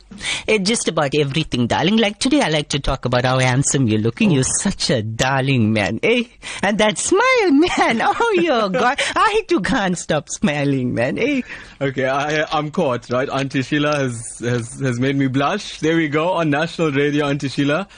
[0.48, 1.98] It just about everything, darling.
[1.98, 4.32] Like today, I like to talk about how handsome you're looking.
[4.32, 6.24] You're such a darling man, eh?
[6.64, 8.02] And that smile, man.
[8.02, 8.98] Oh, your God.
[9.14, 11.42] I too can't stop smiling, man, eh?
[11.82, 13.28] Okay, I, I'm caught, right?
[13.30, 15.80] Auntie Sheila has, has, has made me blush.
[15.82, 17.90] There we go on national radio, Auntie Sheila.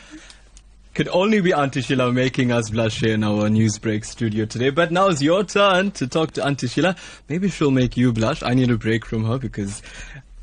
[0.97, 4.71] Could only be Auntie Sheila making us blush here in our Newsbreak studio today.
[4.71, 6.95] But now it's your turn to talk to Auntie Sheila.
[7.29, 8.41] Maybe she'll make you blush.
[8.41, 9.83] I need a break from her because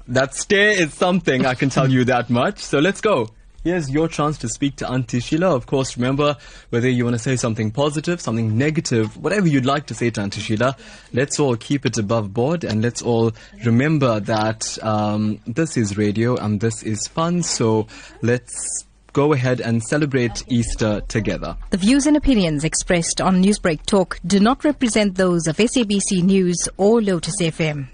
[0.07, 2.61] that stare is something, I can tell you that much.
[2.61, 3.31] So let's go.
[3.65, 5.57] Here's your chance to speak to Auntie Sheila.
[5.57, 6.37] Of course, remember,
[6.71, 10.21] whether you want to say something positive, something negative, whatever you'd like to say to
[10.21, 10.77] Auntie Sheila,
[11.13, 13.33] let's all keep it above board and let's all
[13.65, 17.43] remember that um, this is radio and this is fun.
[17.43, 17.89] So
[18.23, 21.57] let's go ahead and celebrate Easter together.
[21.71, 26.69] The views and opinions expressed on Newsbreak Talk do not represent those of SABC News
[26.77, 27.87] or Lotus FM.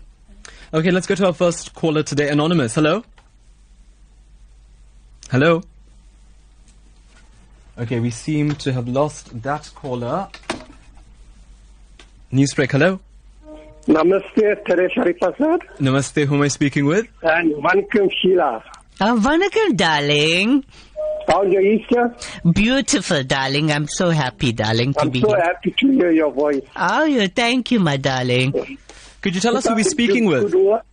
[0.74, 2.30] Okay, let's go to our first caller today.
[2.30, 3.04] Anonymous, hello?
[5.30, 5.62] Hello?
[7.78, 10.28] Okay, we seem to have lost that caller.
[12.32, 12.98] Newsbreak, hello?
[13.86, 17.06] Namaste, Teresa Prasad, Namaste, who am I speaking with?
[17.22, 18.62] and Vanakkam Sheila.
[19.00, 20.64] Uh, Vanakkam, darling.
[21.28, 22.14] How's your Easter?
[22.52, 23.70] Beautiful, darling.
[23.72, 25.40] I'm so happy, darling, to I'm be so here.
[25.42, 26.62] happy to hear your voice.
[26.76, 28.52] Oh, you, thank you, my darling.
[29.20, 30.54] Could you tell us who we're speaking with?
[30.54, 30.84] work,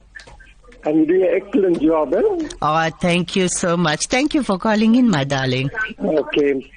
[0.86, 2.50] And you do an excellent job, eh?
[2.62, 4.08] Oh, thank you so much.
[4.08, 5.70] Thank you for calling in, my darling.
[6.00, 6.72] Okay.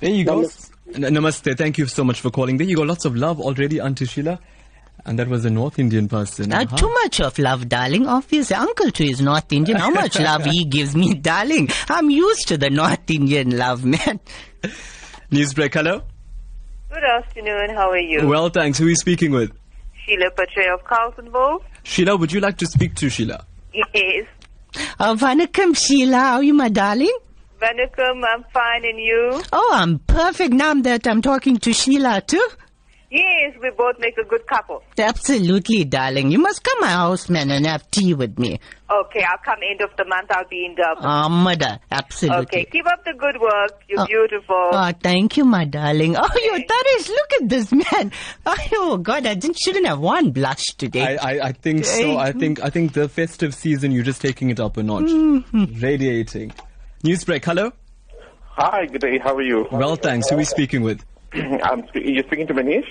[0.00, 0.42] There you go.
[0.42, 2.56] Namas- N- Namaste, thank you so much for calling.
[2.56, 4.38] There you go, lots of love already, Auntie Sheila.
[5.08, 6.52] And that was a North Indian person.
[6.52, 6.76] Uh, Uh-huh.
[6.76, 8.06] too much of love, darling.
[8.06, 9.78] Obviously, Uncle too is North Indian.
[9.78, 11.70] How much love he gives me, darling.
[11.88, 14.20] I'm used to the North Indian love, man.
[15.30, 16.02] Newsbreak, hello?
[16.90, 17.70] Good afternoon.
[17.74, 18.28] How are you?
[18.28, 18.78] Well, thanks.
[18.78, 19.50] Who are you speaking with?
[20.04, 21.62] Sheila Patre of Carletonville.
[21.84, 23.46] Sheila, would you like to speak to Sheila?
[23.72, 24.26] Yes.
[24.98, 26.18] Uh, Vanakkam, Sheila.
[26.18, 27.16] How are you, my darling?
[27.60, 29.42] Vanakkam, I'm fine and you?
[29.54, 32.46] Oh, I'm perfect now that I'm talking to Sheila too.
[33.10, 34.82] Yes, we both make a good couple.
[34.98, 36.30] Absolutely, darling.
[36.30, 38.60] You must come my house, man, and have tea with me.
[38.90, 40.30] Okay, I'll come end of the month.
[40.30, 40.98] I'll be in Durban.
[41.04, 41.78] Oh, ah, mother.
[41.90, 42.42] Absolutely.
[42.42, 43.82] okay, keep up the good work.
[43.88, 44.06] You're Oh.
[44.06, 44.68] beautiful.
[44.72, 46.16] Oh, thank you, my darling.
[46.18, 46.66] Oh, you Okay.
[46.66, 48.12] Taresh, look at this man.
[48.80, 51.16] Oh, God, I didn't, shouldn't have one blush today.
[51.18, 52.16] I, I, I think so.
[52.18, 55.04] I think I think the festive season you're just taking it up a notch.
[55.04, 55.80] Mm-hmm.
[55.80, 56.52] Radiating.
[57.04, 57.72] Newsbreak, hello?
[58.56, 59.18] Hi, good day.
[59.18, 59.66] How are you?
[59.70, 60.28] Well, thanks.
[60.28, 61.04] Who are we speaking with?
[61.62, 62.86] I'm spe- you're speaking to Manish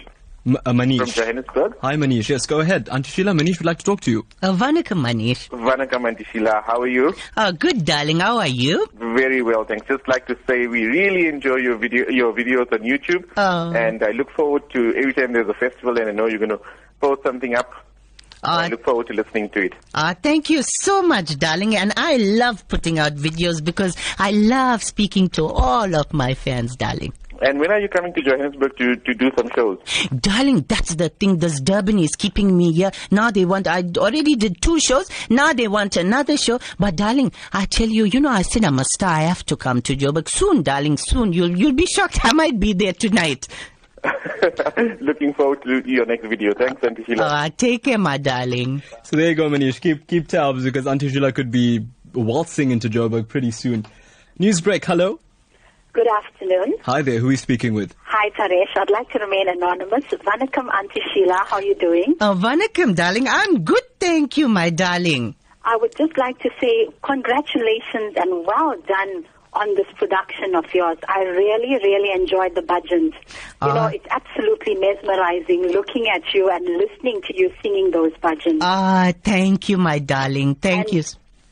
[0.45, 1.75] M- uh, from Johannesburg.
[1.81, 2.29] Hi, Manish.
[2.29, 2.87] Yes, go ahead.
[2.89, 4.25] Auntie Sheila, Manish would like to talk to you.
[4.41, 5.49] Uh, Vanakkam, Manish.
[5.49, 6.63] Vanakkam and Sheila.
[6.65, 7.13] How are you?
[7.35, 8.19] Oh, good, darling.
[8.21, 8.87] How are you?
[8.95, 9.87] Very well, thanks.
[9.87, 13.73] Just like to say we really enjoy your video, your videos on YouTube, Oh.
[13.73, 16.49] and I look forward to every time there's a festival, and I know you're going
[16.51, 16.61] to
[17.01, 17.73] post something up.
[18.43, 19.73] I Uh, look forward to listening to it.
[19.95, 21.75] uh, thank you so much, darling.
[21.75, 26.75] And I love putting out videos because I love speaking to all of my fans,
[26.75, 27.13] darling.
[27.41, 29.79] And when are you coming to Johannesburg to, to do some shows?
[30.15, 31.37] Darling, that's the thing.
[31.37, 32.91] This Durban is keeping me here.
[33.11, 35.09] Now they want, I already did two shows.
[35.29, 36.59] Now they want another show.
[36.79, 39.09] But darling, I tell you, you know, I said I'm a star.
[39.09, 41.33] I have to come to Joburg soon, darling, soon.
[41.33, 42.19] You'll, you'll be shocked.
[42.23, 43.47] I might be there tonight.
[45.01, 46.53] Looking forward to your next video.
[46.53, 47.25] Thanks, Auntie Sheila.
[47.25, 48.81] Uh, take care, my darling.
[49.03, 49.81] So there you go, Manish.
[49.81, 53.85] Keep keep tabs because Auntie Sheila could be waltzing into Joburg pretty soon.
[54.39, 55.19] Newsbreak, hello?
[55.93, 56.75] Good afternoon.
[56.83, 57.19] Hi there.
[57.19, 57.95] Who are you speaking with?
[58.03, 58.75] Hi, Taresh.
[58.75, 60.03] I'd like to remain anonymous.
[60.11, 61.43] Vanakkam, Auntie Sheila.
[61.47, 62.15] How are you doing?
[62.19, 63.27] Uh, Vanakkam, darling.
[63.27, 65.35] I'm good, thank you, my darling.
[65.65, 70.97] I would just like to say congratulations and well done on this production of yours.
[71.07, 73.13] I really, really enjoyed the bhajans.
[73.63, 73.91] You know, Ah.
[73.91, 78.59] it's absolutely mesmerizing looking at you and listening to you singing those bhajans.
[78.61, 80.53] Ah, thank you, my darling.
[80.55, 81.03] Thank And- you.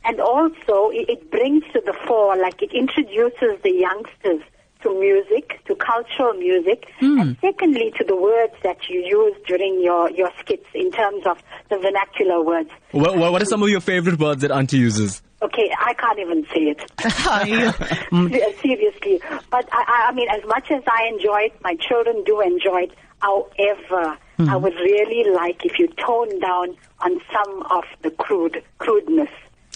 [0.05, 4.41] And also, it, it brings to the fore, like it introduces the youngsters
[4.83, 10.11] to music, to cultural music, and secondly, to the words that you use during your,
[10.11, 12.69] your skits in terms of the vernacular words.
[12.91, 15.23] What, what are some of your favorite words that Auntie uses?
[15.41, 16.91] Okay, I can't even say it.
[17.27, 17.71] Are you-
[18.11, 19.21] Mm, Se- Seriously.
[19.49, 22.83] But I, I- I mean, as much as I enjoy it, my children do enjoy
[22.83, 22.91] it.
[23.19, 29.29] However, I would really like if you tone down on some of the crude, crudeness.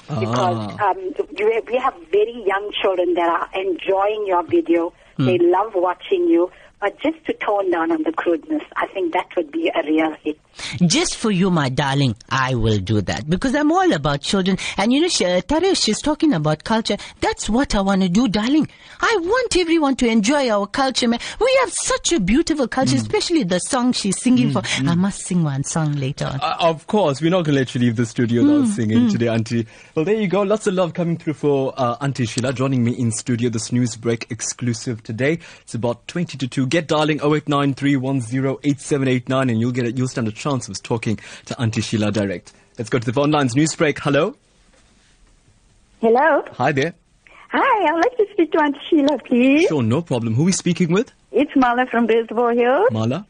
[0.10, 0.90] Because Ah.
[0.90, 0.98] um,
[1.38, 4.92] you have, we have very young children that are enjoying your video.
[5.18, 6.50] They love watching you.
[6.82, 8.64] But just to tone down on the crudeness.
[8.76, 10.40] I think that would be a real hit.
[10.86, 14.58] Just for you, my darling, I will do that because I'm all about children.
[14.78, 16.98] And you know, she, uh, Taresh, she's talking about culture.
[17.22, 18.68] That's what I want to do, darling.
[19.02, 21.20] I want everyone to enjoy our culture, man.
[21.40, 24.62] We have such a beautiful culture, especially the song she's singing for.
[24.86, 26.40] I must sing one song later on.
[26.42, 29.28] Uh, of course, we're not going to let you leave the studio without singing today,
[29.28, 29.66] Auntie.
[29.96, 30.42] Well, there you go.
[30.42, 33.50] Lots of love coming through for uh, Auntie Sheila joining me in studio.
[33.50, 35.40] This news break exclusive today.
[35.62, 36.68] It's about 20 to 2.
[36.70, 39.98] Get dialing 0893108789 and you'll get it.
[39.98, 42.54] You'll stand a chance of talking to Auntie Sheila direct.
[42.78, 43.56] Let's go to the phone lines.
[43.56, 43.98] News break.
[44.00, 44.36] Hello.
[46.00, 46.44] Hello.
[46.54, 46.94] Hi there.
[47.52, 49.66] Hi, I'd like to speak to Aunt Sheila, please.
[49.68, 50.36] Sure, no problem.
[50.36, 51.12] Who are we speaking with?
[51.32, 52.90] It's Mala from Reservoir Hills.
[52.92, 53.26] Mala.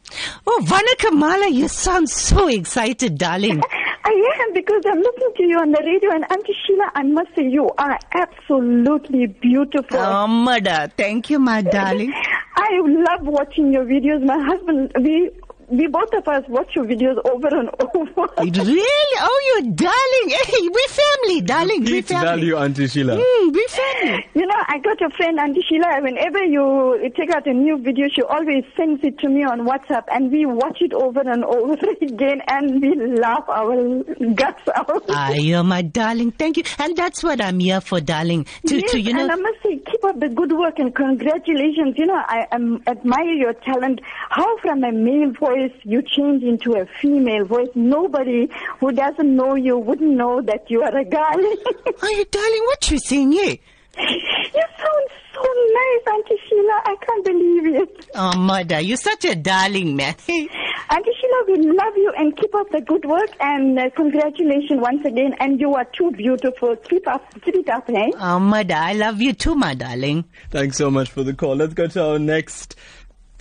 [0.46, 3.62] Oh, Vanakkam Mala, you sound so excited, darling.
[4.04, 7.28] I am because I'm listening to you on the radio, and Auntie Sheila, I must
[7.36, 9.98] say you are absolutely beautiful.
[9.98, 12.12] Oh, mother, thank you, my darling.
[12.56, 14.24] I love watching your videos.
[14.24, 15.30] My husband, we
[15.70, 18.26] we both of us watch your videos over and over.
[18.38, 19.18] Really?
[19.20, 20.28] Oh, you darling.
[20.44, 21.80] Hey, we family, darling.
[21.84, 22.26] We Pete's family.
[22.26, 23.16] value, Auntie Sheila.
[23.16, 24.26] Mm, we family.
[24.34, 26.00] You know, I got a friend, Auntie Sheila.
[26.02, 30.04] Whenever you take out a new video, she always sends it to me on WhatsApp,
[30.10, 34.02] and we watch it over and over again, and we laugh our
[34.34, 35.04] guts out.
[35.08, 36.32] Ah, you're my darling.
[36.32, 36.64] Thank you.
[36.78, 38.44] And that's what I'm here for, darling.
[38.66, 39.22] To, yes, to you know.
[39.22, 41.94] and I must say, keep up the good work and congratulations.
[41.96, 44.00] You know, I um, admire your talent.
[44.30, 47.68] How from a male voice you change into a female voice.
[47.74, 48.48] Nobody
[48.78, 51.34] who doesn't know you wouldn't know that you are a guy.
[52.02, 52.62] Are you darling?
[52.66, 53.56] What you saying here?
[53.98, 56.80] you sound so nice, Auntie Sheila.
[56.84, 58.06] I can't believe it.
[58.14, 60.14] Oh, mother, you're such a darling, man.
[60.28, 65.04] Auntie Sheila, we love you and keep up the good work and uh, congratulations once
[65.04, 65.34] again.
[65.40, 66.76] And you are too beautiful.
[66.76, 68.10] Keep up, keep it up, eh?
[68.18, 70.24] Oh, mother, I love you too, my darling.
[70.50, 71.56] Thanks so much for the call.
[71.56, 72.76] Let's go to our next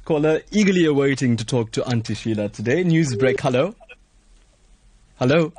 [0.10, 2.84] caller, eagerly awaiting to talk to Auntie Sheila today.
[2.84, 3.40] News break.
[3.40, 3.76] Hello.
[5.20, 5.54] Hello.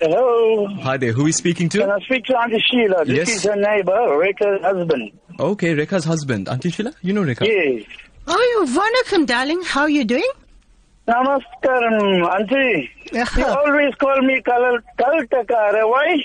[0.00, 0.68] Hello.
[0.82, 1.10] Hi there.
[1.12, 1.92] Who are we speaking Can to?
[1.94, 3.04] I speak to Auntie Sheila?
[3.04, 3.36] This Yes.
[3.38, 5.10] is her neighbor, Reka's husband.
[5.40, 6.48] Okay, Rekha's husband.
[6.48, 6.92] Auntie Sheila?
[7.02, 7.48] You know Rekha?
[7.48, 7.82] Yes.
[8.28, 9.60] Oh, you Vanakkam, darling.
[9.64, 10.30] How are you doing?
[11.08, 12.90] Namaskaram, Auntie.
[13.22, 13.40] Uh-huh.
[13.40, 15.82] You always call me Kal Kaltakara.
[15.94, 16.24] Why?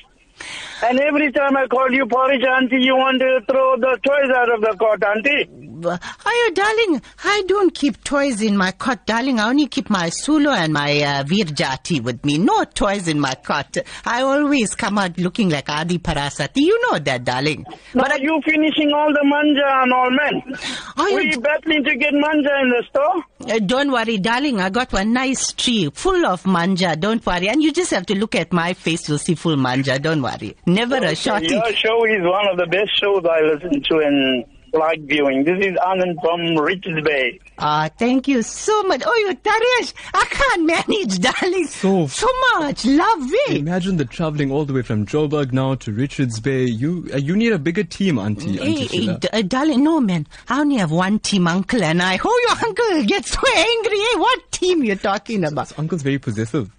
[0.83, 4.53] And every time I call you porridge, Auntie, you want to throw the toys out
[4.53, 5.49] of the cot, Auntie.
[5.86, 7.01] Oh, you darling.
[7.23, 9.39] I don't keep toys in my cot, darling.
[9.39, 12.38] I only keep my sulo and my uh, virjati with me.
[12.38, 13.77] No toys in my cot.
[14.05, 16.57] I always come out looking like Adi Parashakti.
[16.57, 17.65] You know that, darling.
[17.93, 20.57] Now you finishing all the manja and all, men?
[20.97, 23.23] Are we battling to get manja in the store?
[23.55, 24.59] Uh, don't worry, darling.
[24.59, 26.95] I got one nice tree full of manja.
[26.95, 27.49] Don't worry.
[27.49, 29.07] And you just have to look at my face.
[29.07, 29.99] You'll see full manja.
[29.99, 30.55] Don't worry.
[30.65, 31.47] Never a shorty.
[31.55, 35.43] Your show is one of the best shows I listen to and like viewing.
[35.43, 37.39] This is Anand from Richards Bay.
[37.57, 39.01] Ah, thank you so much.
[39.05, 41.65] Oh, you Taresh, I can't manage, darling.
[41.67, 42.28] So, so
[42.59, 43.53] much love, eh?
[43.55, 46.63] Imagine the traveling all the way from Joburg now to Richards Bay.
[46.65, 48.59] You uh, you need a bigger team, Auntie.
[48.59, 49.20] Auntie Hey, hey, Sheila.
[49.20, 50.28] d- uh, darling, no, man.
[50.47, 52.20] I only have one team, uncle and I.
[52.24, 53.97] Oh, your uncle gets so angry.
[53.97, 55.78] Hey, what team you're talking about?
[55.78, 56.70] Uncle's very possessive.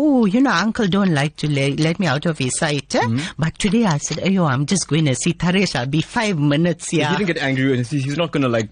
[0.00, 2.94] Oh, you know, uncle don't like to lay, let me out of his sight.
[2.94, 3.00] Eh?
[3.00, 3.32] Mm-hmm.
[3.36, 5.74] But today I said, Ayo, I'm just going to see Taresh.
[5.74, 7.08] I'll be five minutes He here.
[7.10, 8.68] didn't get angry and he- he's not gonna like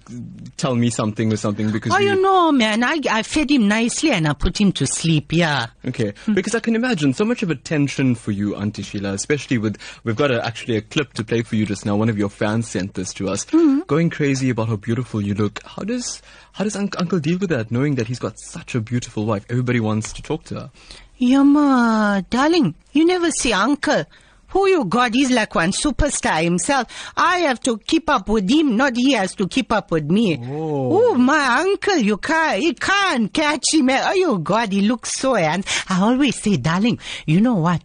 [0.57, 3.67] tell me something or something because Oh, we- you know, man, I, I fed him
[3.67, 5.67] nicely and I put him to sleep, yeah.
[5.85, 9.79] Okay, because I can imagine so much of attention for you, Auntie Sheila, especially with
[10.05, 11.97] we've got a, actually a clip to play for you just now.
[11.97, 13.45] One of your fans sent this to us,
[13.87, 15.61] going crazy about how beautiful you look.
[15.65, 16.23] How does
[16.53, 19.45] how does Unc Uncle deal with that, knowing that he's got such a beautiful wife?
[19.51, 20.71] Everybody wants to talk to her.
[21.19, 24.05] Yama, darling, you never see uncle.
[24.49, 25.13] Who you got?
[25.15, 27.13] He's like one superstar himself.
[27.17, 30.39] I have to keep up with him, not he has to keep up with me.
[30.49, 33.91] Oh, my uncle, you can't, you can't catch him.
[33.91, 35.71] Oh, you God, he looks so handsome.
[35.89, 37.83] I always say, darling, you know what?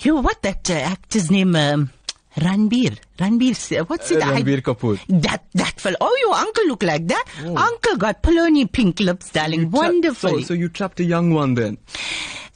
[0.00, 1.90] You know what that uh, actor's name, um,
[2.36, 2.98] Ranbir.
[3.18, 4.22] Ranbir, what's it?
[4.22, 5.00] Uh, Ranbir Kapoor.
[5.22, 5.96] that, that fella.
[6.00, 7.24] Oh, your uncle look like that?
[7.44, 9.70] Uncle got Poloni pink lips, darling.
[9.70, 10.30] Wonderful.
[10.30, 11.78] So, so you trapped a young one then.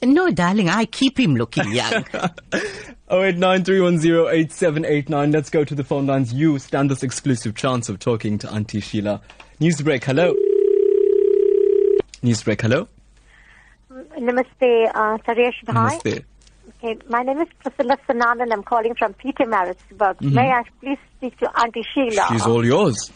[0.03, 2.05] No, darling, I keep him looking young.
[3.07, 5.29] Oh eight nine three one zero eight seven eight nine.
[5.31, 6.33] Let's go to the phone lines.
[6.33, 9.21] You stand this exclusive chance of talking to Auntie Sheila.
[9.61, 10.33] Newsbreak, hello.
[12.23, 12.87] Newsbreak, hello.
[13.91, 15.73] Namaste, uh, Taresh Bhai.
[15.73, 16.23] Namaste.
[16.83, 20.15] Okay, my name is Priscilla Sanand and I'm calling from Pietermaritzburg.
[20.21, 20.31] Mhm.
[20.33, 22.25] May I please speak to Auntie Sheila?
[22.29, 23.11] She's all yours.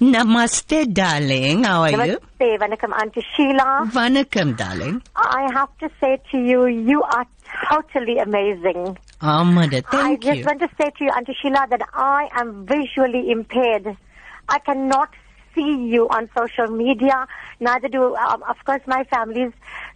[0.00, 1.64] Namaste, darling.
[1.64, 2.18] How are you?
[2.18, 3.86] Namaste, Vanakkam, Auntie Sheila.
[3.92, 5.02] Vanakkam, darling.
[5.14, 7.26] I have to say to you, you are
[7.68, 8.96] totally amazing.
[9.20, 13.30] Mother, thank I just want to say to you, Auntie Sheila, that I am visually
[13.30, 13.94] impaired.
[14.48, 15.10] I cannot
[15.54, 17.26] see you on social media.
[17.60, 19.52] Neither do, um, of course, my family's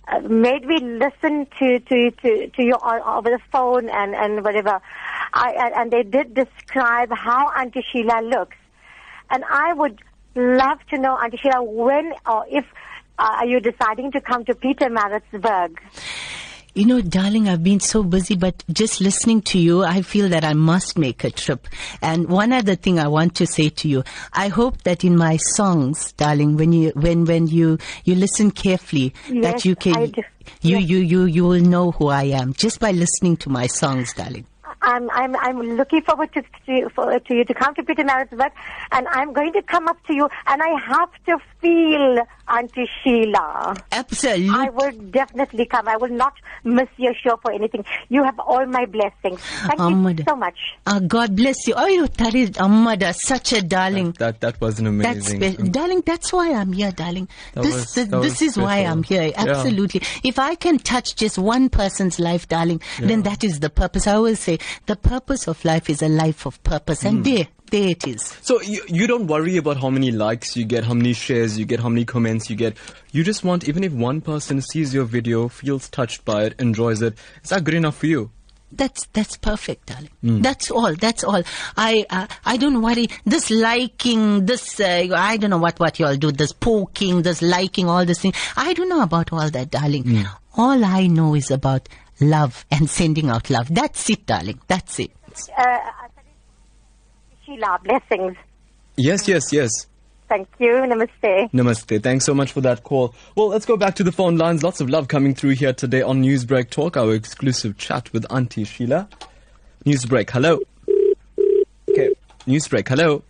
[0.09, 4.45] uh, made me listen to to to, to you on, over the phone and and
[4.45, 4.83] whatever.
[5.33, 8.57] I and, and they did describe how Auntie Sheila looks,
[9.31, 10.01] and I would
[10.35, 12.65] love to know, Auntie Sheila, when or if
[13.19, 15.79] uh, are you deciding to come to Pietermaritzburg?
[16.77, 20.43] You know, darling, I've been so busy, but just listening to you, I feel that
[20.45, 21.69] I must make a trip.
[22.03, 24.03] And one other thing I want to say to you,
[24.33, 29.15] I hope that in my songs, darling, when you, when, when you, you listen carefully,
[29.43, 30.13] that you can,
[30.63, 34.13] you, you, you, you will know who I am just by listening to my songs,
[34.13, 34.45] darling.
[34.85, 38.51] I'm I'm I'm looking forward to to, for, to you to come to Pietermaritzburg,
[38.93, 42.19] and I'm going to come up to you, and I have to feel
[42.49, 43.75] Auntie Sheila.
[43.93, 44.51] Absolutely.
[44.51, 45.89] I will definitely come.
[45.89, 47.85] I will not miss your show for anything.
[48.09, 49.41] You have all my blessings.
[49.67, 50.59] Thank you so much.
[50.87, 51.75] Uh, God bless you.
[51.77, 54.13] Oh, you Tari Amada, such a darling.
[54.19, 55.67] That that was an That's amazing.
[55.67, 56.03] spe- darling.
[56.05, 57.29] That's why I'm here, darling.
[57.55, 58.79] That this was- this, that this was is why.
[58.81, 59.23] I'm here.
[59.23, 59.33] Yeah.
[59.47, 60.03] Absolutely.
[60.23, 64.07] If I can touch just one person's life, darling, then that is the purpose.
[64.07, 67.23] I always say the purpose of life is a life of purpose, and Hmm.
[67.35, 68.23] there, there it is.
[68.43, 71.65] So you, you don't worry about how many likes you get, how many shares you
[71.65, 72.77] get, how many comments you get.
[73.13, 77.03] You just want, even if one person sees your video, feels touched by it, enjoys
[77.03, 78.31] it, is that good enough for you?
[78.77, 80.11] That's that's perfect, darling.
[80.25, 80.43] Mm.
[80.43, 80.95] That's all.
[80.97, 81.45] That's all.
[81.77, 83.07] I uh, I don't worry.
[83.25, 86.33] This liking, this uh, I don't know what what you all do.
[86.33, 88.33] This poking, this liking, all this thing.
[88.57, 90.03] I don't know about all that, darling.
[90.03, 90.27] Mm.
[90.57, 91.89] All I know is about
[92.31, 93.73] love and sending out love.
[93.73, 94.61] That's it, darling.
[94.67, 95.11] That's it.
[95.57, 95.79] Uh,
[97.45, 98.37] Sheila, blessings.
[98.97, 99.71] Yes, yes, yes.
[100.29, 100.69] Thank you.
[100.73, 101.51] Namaste.
[101.53, 102.03] Namaste.
[102.03, 103.15] Thanks so much for that call.
[103.37, 104.63] Well, let's go back to the phone lines.
[104.63, 108.65] Lots of love coming through here today on Newsbreak Talk, our exclusive chat with Auntie
[108.65, 109.09] Sheila.
[109.85, 110.61] Newsbreak, hello.
[111.91, 112.15] Okay,
[112.47, 113.23] Newsbreak, hello.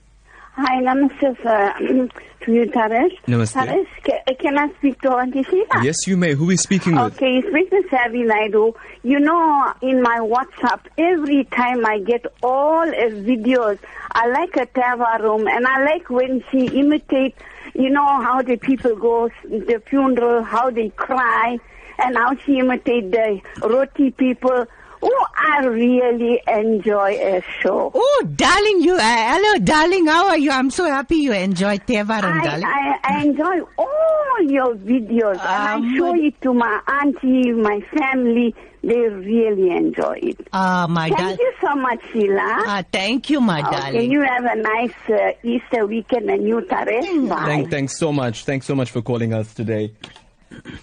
[0.56, 1.74] Hi, namaste, sir.
[2.44, 3.12] to you, Taresh.
[3.26, 3.54] Namaste.
[3.54, 5.82] Taresh, ca- can I speak to Auntie Sheila?
[5.82, 6.34] Yes, you may.
[6.34, 7.14] Who is speaking with?
[7.14, 8.74] Okay, you speak to Savvy Naidu.
[9.02, 13.78] You know, in my WhatsApp, every time I get all uh, videos,
[14.12, 17.40] I like a Tevaram, and I like when she imitates,
[17.74, 21.58] you know, how the people go, the funeral, how they cry,
[21.98, 24.66] and how she imitates the roti people.
[25.06, 27.92] Oh, I really enjoy a show.
[27.94, 28.94] Oh, darling, you.
[28.94, 30.06] Uh, hello, darling.
[30.06, 30.50] How are you?
[30.50, 32.64] I'm so happy you enjoyed Tevaram, I, darling.
[32.64, 35.32] I, I enjoy all your videos.
[35.32, 38.54] and I show it to my auntie, my family.
[38.82, 40.46] They really enjoy it.
[40.52, 41.38] Ah, my Thank darling.
[41.38, 42.62] you so much, Sheila.
[42.66, 44.10] Ah, thank you, my okay, darling.
[44.10, 47.28] you have a nice uh, Easter weekend and you, Taresh.
[47.28, 47.44] Bye.
[47.46, 48.44] Thank, thanks so much.
[48.44, 49.92] Thanks so much for calling us today.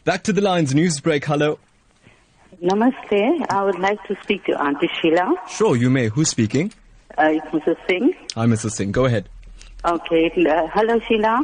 [0.03, 0.73] Back to the lines.
[0.73, 1.59] Newsbreak, hello.
[2.61, 3.45] Namaste.
[3.49, 5.33] I would like to speak to Auntie Sheila.
[5.49, 6.09] Sure, you may.
[6.09, 6.71] Who's speaking?
[7.17, 7.77] Uh, it's Mrs.
[7.87, 8.13] Singh.
[8.35, 8.71] Hi, Mrs.
[8.71, 8.91] Singh.
[8.91, 9.27] Go ahead.
[9.83, 10.31] Okay.
[10.47, 11.43] Uh, hello, Sheila.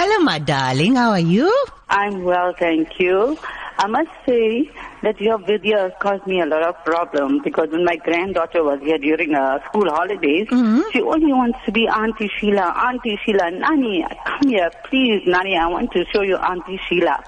[0.00, 0.94] Hello, my darling.
[0.94, 1.52] How are you?
[1.88, 3.36] I'm well, thank you.
[3.80, 4.70] I must say
[5.02, 8.98] that your video caused me a lot of problems because when my granddaughter was here
[8.98, 10.46] during uh, school holidays,
[10.92, 13.50] she only wants to be Auntie Sheila, Auntie Sheila.
[13.50, 17.22] Nani, come here, please, Nani, I want to show you Auntie Sheila.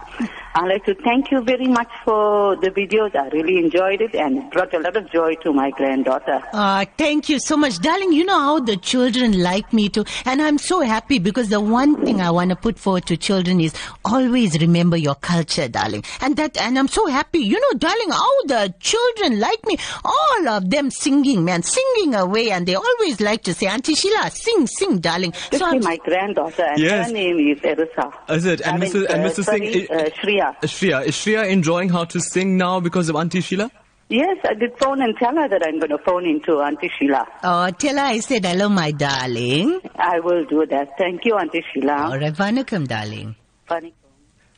[0.53, 3.15] I'd like to thank you very much for the videos.
[3.15, 6.43] I really enjoyed it and it brought a lot of joy to my granddaughter.
[6.53, 8.13] Ah, thank you so much, darling.
[8.13, 12.05] You know how the children like me too, and I'm so happy because the one
[12.05, 16.05] thing I want to put forward to children is always remember your culture, darling.
[16.21, 17.39] And that, and I'm so happy.
[17.41, 19.77] You know, darling, how the children like me.
[20.05, 24.31] All of them singing, man, singing away, and they always like to say, Auntie Sheila,
[24.31, 25.33] sing, sing, darling.
[25.53, 27.07] Especially my granddaughter, and Yes.
[27.09, 28.13] her name is Erisa.
[28.31, 28.61] Is it?
[28.63, 29.07] And I mean, Mrs.
[29.11, 29.45] and uh, Mrs.
[29.45, 29.87] sorry, Singh.
[29.91, 30.61] uh, Shreya.
[30.63, 31.05] Shreya.
[31.07, 33.71] Is Shriya enjoying how to sing now because of Auntie Sheila?
[34.13, 37.25] Yes, I did phone and tell her that I'm going to phone into Auntie Sheila.
[37.45, 39.81] Oh, tell her I said hello, my darling.
[39.95, 40.99] I will do that.
[40.99, 42.11] Thank you, Auntie Sheila.
[42.11, 43.37] All right, vanakkam, darling.
[43.67, 43.95] Funny.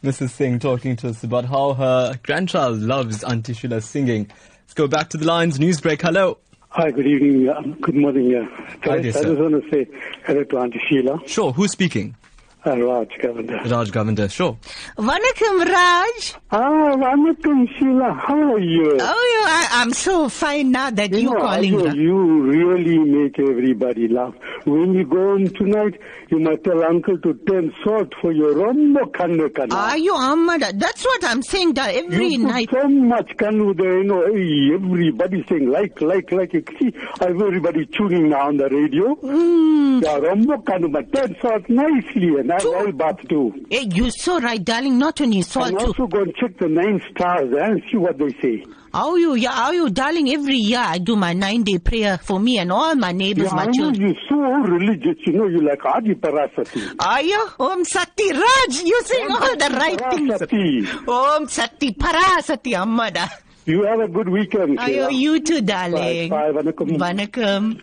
[0.02, 0.30] Mrs.
[0.30, 4.30] Singh talking to us about how her grandchild loves Auntie Sheila singing.
[4.62, 5.58] Let's go back to the lines.
[5.58, 6.38] Newsbreak, hello.
[6.70, 7.50] Hi, good evening.
[7.50, 8.30] Um, good morning.
[8.30, 8.46] Yeah.
[8.84, 9.34] Hi, I dear just sir.
[9.34, 9.86] want to say
[10.24, 11.20] hello to Auntie Sheila.
[11.28, 12.16] Sure, who's speaking?
[12.64, 13.70] Raj Govender.
[13.70, 14.56] Raj Govender, sure.
[14.96, 16.34] Vanakkam, Raj.
[16.52, 18.12] Ah, Vanakkam Sheila.
[18.14, 18.98] How are you?
[19.00, 21.72] Oh, you, I, I'm so fine now that you, know, calling.
[21.72, 21.96] you, Raj.
[21.96, 24.34] you really make everybody laugh.
[24.64, 25.98] When you go home tonight,
[26.30, 29.74] you must tell Uncle to turn salt for your rombo kanna kanna.
[29.74, 30.78] Are you Ahmad?
[30.78, 32.68] That's what I'm saying that every you night.
[32.70, 36.52] so much kanu there, you know, hey, everybody saying like, like, like.
[36.52, 39.16] You see, I everybody tuning now on the radio.
[39.16, 40.02] Mm.
[40.02, 43.66] Yeah, rombo kanu, but turn salt nicely, and I have all bath too.
[43.70, 44.98] Hey, you're so right, darling.
[44.98, 45.86] Not only salt and too.
[45.86, 48.64] also go and check the nine stars eh, and see what they say.
[48.94, 52.38] Oh, you, yeah, oh, you, darling, every year I do my nine day prayer for
[52.38, 54.02] me and all my neighbors, Yeah, my I know children.
[54.08, 54.36] you're so
[54.70, 55.16] religious.
[55.26, 56.94] You know, you like Adi Parashakti.
[57.00, 57.48] Are you?
[57.58, 61.08] Om Sati Raj, you saying all the right things.
[61.08, 63.28] Om Sati Parashakti Ammada.
[63.64, 64.78] You have a good weekend.
[64.78, 66.28] Are you, you too, darling.
[66.28, 66.98] Bye, bye, Vanakkam.
[66.98, 67.80] Vanakkam.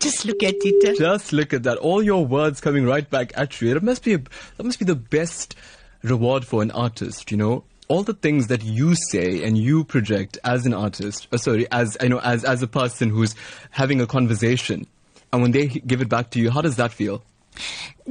[0.00, 0.98] Just look at it.
[0.98, 1.78] Just look at that.
[1.78, 3.76] All your words coming right back at you.
[3.76, 5.54] It must be a, that must be the best
[6.02, 7.64] reward for an artist, you know?
[7.88, 11.96] All the things that you say and you project as an artist, uh, sorry, as
[12.00, 13.34] you know, as as a person who's
[13.70, 14.86] having a conversation,
[15.32, 17.22] and when they give it back to you, how does that feel?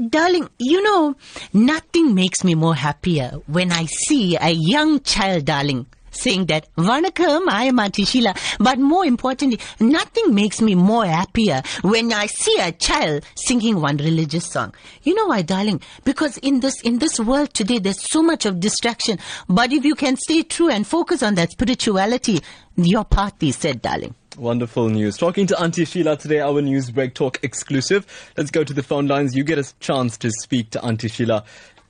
[0.10, 1.16] Darling, you know,
[1.54, 5.86] nothing makes me more happier when I see a young child, darling,
[6.20, 8.36] saying that, Vanakkam, I am Auntie Sheila.
[8.60, 13.98] But more importantly, nothing makes me more happier when I see a child singing one
[13.98, 14.74] religious song.
[15.04, 15.82] You know why, darling?
[16.04, 19.20] Because in this, in this world today, there's so much of distraction.
[19.48, 22.42] But if you can stay true and focus on that spirituality,
[22.76, 24.16] your party said, darling.
[24.38, 25.18] Wonderful news.
[25.18, 28.06] Talking to Auntie Sheila today, our news break talk exclusive.
[28.38, 29.36] Let's go to the phone lines.
[29.36, 31.44] You get a chance to speak to Auntie Sheila.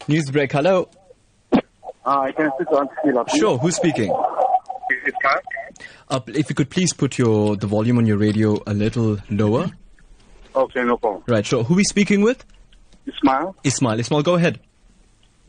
[0.07, 0.51] News break.
[0.51, 0.89] Hello.
[2.09, 3.39] Hi, can I speak to Auntie Sheila, please?
[3.39, 3.57] Sure.
[3.59, 4.09] Who's speaking?
[4.09, 5.39] Is it Kai?
[6.09, 9.69] Uh, if you could please put your the volume on your radio a little lower.
[10.55, 11.21] Okay, no problem.
[11.27, 11.45] Right.
[11.45, 11.63] Sure.
[11.63, 12.43] Who are we speaking with?
[13.05, 13.55] Ismail?
[13.63, 13.99] Ismail.
[13.99, 14.59] Ismail, go ahead.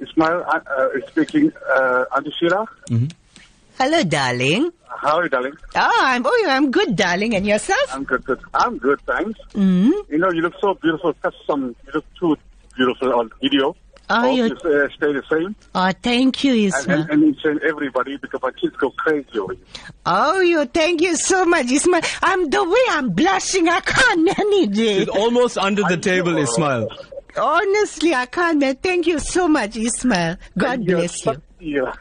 [0.00, 1.50] Ismail uh, uh, is speaking.
[1.74, 2.66] Uh, Auntie Sheila?
[3.78, 4.70] Hello, darling.
[4.86, 5.54] How are you, darling?
[5.74, 7.34] Oh, I'm, oh, I'm good, darling.
[7.36, 7.86] And yourself?
[7.90, 8.40] I'm good, good.
[8.52, 9.40] I'm good, thanks.
[9.54, 9.92] Mm.
[10.10, 11.14] You know, you look so beautiful.
[11.22, 12.36] That's some, you look too
[12.76, 13.74] beautiful on video.
[14.10, 15.54] Are Hope you- you uh, stay the same.
[15.74, 17.00] Oh, thank you, And, Ismail.
[17.02, 19.60] and, and each and everybody, because my kids go crazy over you.
[20.04, 22.00] Oh, you, thank you so much, Ismail.
[22.22, 23.68] I'm the way I'm blushing.
[23.68, 25.02] I can't manage it.
[25.02, 26.88] It's almost under the table, Ismail.
[27.38, 28.74] Honestly, I can't man.
[28.76, 30.36] Thank you so much, Ismail.
[30.58, 31.40] God bless you.
[31.60, 31.92] Yeah.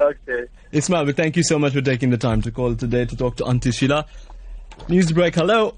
[0.00, 0.44] Okay.
[0.72, 3.36] Ismail, but thank you so much for taking the time to call today to talk
[3.36, 4.06] to Auntie Sheila.
[4.88, 5.34] News break.
[5.34, 5.76] Hello.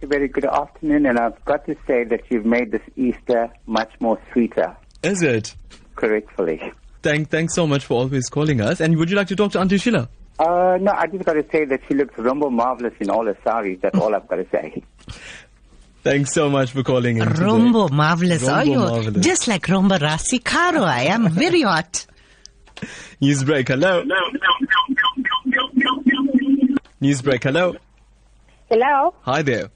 [0.00, 3.90] Very, very good afternoon, and I've got to say that you've made this Easter much
[4.00, 5.54] more sweeter, Is it?
[5.96, 6.72] correctly.
[7.02, 8.80] Thank, thanks so much for always calling us.
[8.80, 10.08] And would you like to talk to Auntie Sheila?
[10.38, 13.36] Uh, no, I just got to say that she looks rumble marvelous in all her
[13.44, 13.78] saris.
[13.82, 14.82] That's all I've got to say.
[16.02, 17.28] Thanks so much for calling in.
[17.28, 17.44] today.
[17.44, 18.42] Marvelous.
[18.42, 18.78] Rombo Are you?
[18.78, 19.22] marvelous.
[19.24, 22.06] Just like Rombo Rasikaro, I am very hot.
[23.20, 23.68] News break.
[23.68, 24.02] Hello.
[27.00, 27.42] News break.
[27.42, 27.74] Hello.
[28.70, 29.14] Hello.
[29.22, 29.68] Hi there.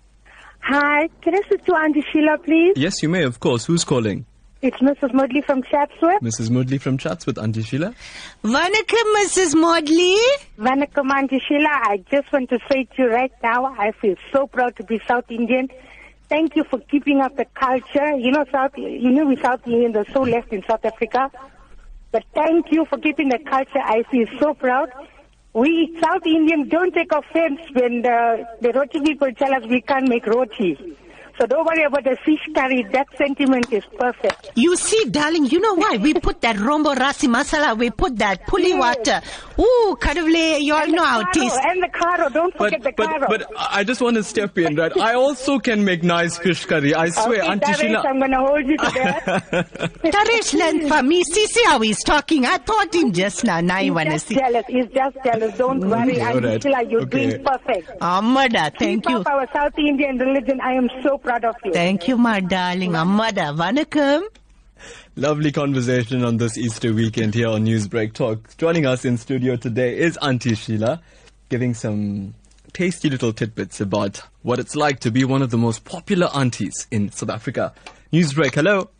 [0.67, 1.09] Hi.
[1.21, 2.73] Can I speak to Auntie Sheila, please?
[2.77, 3.67] Yes, you may, of course.
[3.67, 4.25] Who's calling?
[4.63, 5.11] It's Mrs.
[5.11, 6.23] Moodley from Chatsworth.
[6.23, 6.49] Mrs.
[6.49, 7.95] Moodley from Chatsworth, with Auntie Sheila.
[8.43, 9.55] Vanakkam, Mrs.
[9.57, 10.17] Moodley.
[10.59, 11.69] Vanakkam, Auntie Sheila.
[11.69, 15.03] I just want to say to you right now, I feel so proud to be
[15.07, 15.69] South Indian.
[16.31, 18.17] Thank you for keeping up the culture.
[18.17, 21.31] You know, South, you know, we South Indians are so left in South Africa.
[22.11, 23.81] But thank you for keeping the culture.
[23.81, 24.89] I feel so proud.
[25.55, 30.09] We South Indians don't take offense when the, the roti people tell us we can't
[30.09, 30.97] make roti.
[31.39, 32.85] So don't worry about the fish curry.
[32.93, 34.51] That sentiment is perfect.
[34.55, 35.97] You see, darling, you know why?
[36.01, 39.21] We put that Rombo Rasi masala, we put that puli water.
[39.59, 42.29] Ooh, Kadavle, you all know how it Caro, and the caro.
[42.29, 43.27] Don't But, forget the but, caro.
[43.29, 44.97] but I just want to step in, right?
[44.97, 46.95] I also can make nice fish curry.
[46.95, 48.03] I swear, okay, Auntie Taresh, Sheila.
[48.07, 49.25] I'm going to hold you to that.
[50.05, 51.23] Taresh learned from me.
[51.25, 52.47] See, see how he's talking.
[52.47, 53.61] I taught him just now.
[53.61, 54.35] Now you want to see.
[54.37, 54.65] jealous.
[54.69, 55.57] He's just jealous.
[55.57, 56.13] Don't mm, worry.
[56.13, 56.63] Okay, Auntie alright.
[56.63, 57.31] Sheila, you're Okay.
[57.31, 57.91] doing perfect.
[58.01, 59.19] Amada, thank Keep you.
[59.19, 60.61] up our South Indian religion.
[60.61, 61.73] I am so proud of you.
[61.73, 62.95] Thank you, my darling.
[62.95, 64.23] Amada, Vanakkam.
[65.17, 68.57] Lovely conversation on this Easter weekend here on Newsbreak Talk.
[68.59, 71.01] Joining us in studio today is Auntie Sheila,
[71.49, 72.35] giving some
[72.73, 76.87] tasty little tidbits about what it's like to be one of the most popular aunties
[76.91, 77.73] in South Africa.
[78.13, 78.91] Newsbreak, hello.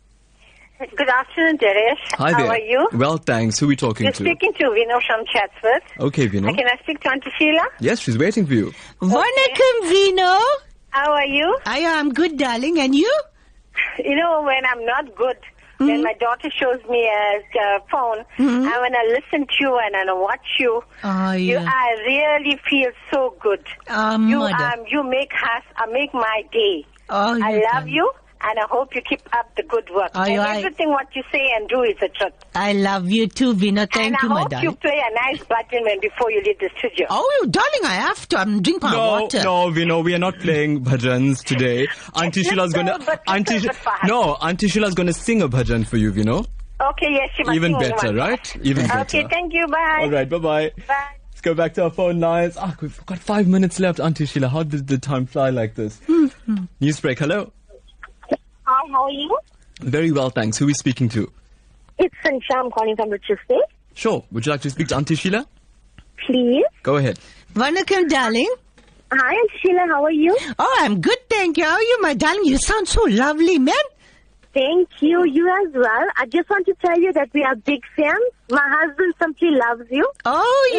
[0.79, 1.99] Good afternoon, Taresh.
[2.13, 2.39] Hi there.
[2.39, 2.89] How are you?
[2.93, 3.59] Well, thanks.
[3.59, 4.23] Who are we talking to?
[4.23, 4.37] You're to?
[4.37, 5.83] speaking to Vino from Chatsworth.
[5.99, 6.53] Okay, Vino.
[6.53, 7.65] Can I speak to Auntie Sheila?
[7.79, 8.73] Yes, she's waiting for you.
[9.01, 10.39] Vanakkam, Vino.
[10.95, 11.57] How are you?
[11.65, 12.79] I am good, darling.
[12.79, 13.11] And you?
[13.99, 15.35] You know, when I'm not good,
[15.77, 15.87] Mm-hmm.
[15.91, 19.93] when my daughter shows me a, a phone, and when I listen to you and
[19.93, 21.57] I watch you, Oh, you.
[21.59, 23.59] I really feel so good.
[23.89, 24.53] Um, you mother.
[24.55, 26.85] um, you make us, uh, make my day.
[27.09, 28.09] Oh, I love you,
[28.41, 30.11] and I hope you keep up the good work.
[30.15, 32.33] Oh, and you- I- everything what you say and do is the truth.
[32.53, 33.85] I love you too, Vino.
[33.85, 36.69] Thank and you, I hope you play a nice bhajan when before you leave the
[36.77, 37.07] studio.
[37.09, 38.39] Oh, you darling, I have to.
[38.39, 39.43] I'm drinking my No, water.
[39.43, 41.87] no, Vino, we are not playing bhajans today.
[42.15, 43.67] Auntie Sheila's gonna, Auntie, Sh-
[44.05, 46.45] no, Auntie Sheila's gonna sing a bhajan for you, Vino.
[46.81, 48.15] Okay, yes, she must Even sing better, one.
[48.17, 48.55] right?
[48.63, 48.99] Even better.
[48.99, 49.65] Okay, thank you.
[49.67, 49.99] Bye.
[50.01, 50.71] All right, bye bye.
[50.87, 51.05] Bye.
[51.31, 52.57] Let's go back to our phone lines.
[52.59, 54.49] Ah, we've got five minutes left, Auntie Sheila.
[54.49, 55.99] How did the time fly like this?
[56.81, 57.51] Newsbreak, hello.
[58.85, 59.37] Hi, how are you?
[59.81, 60.57] Very well, thanks.
[60.57, 61.31] Who are we speaking to?
[61.97, 62.55] It's Sansha.
[62.55, 63.59] I'm calling from Richards Bay.
[63.93, 64.23] Sure.
[64.31, 65.47] Would you like to speak to Auntie Sheila?
[66.27, 66.65] please.
[66.83, 67.19] Go ahead.
[67.53, 68.49] Vanakkam, darling.
[69.11, 69.85] Hi, Aunt Sheila.
[69.87, 70.35] How are you?
[70.57, 71.63] Oh, I'm good, thank you.
[71.63, 72.45] How are you, my darling?
[72.45, 73.75] You sound so lovely, man.
[74.53, 75.23] Thank you.
[75.25, 76.07] You as well.
[76.17, 78.23] I just want to tell you that we are big fans.
[78.49, 80.09] My husband simply loves you.
[80.25, 80.71] Oh,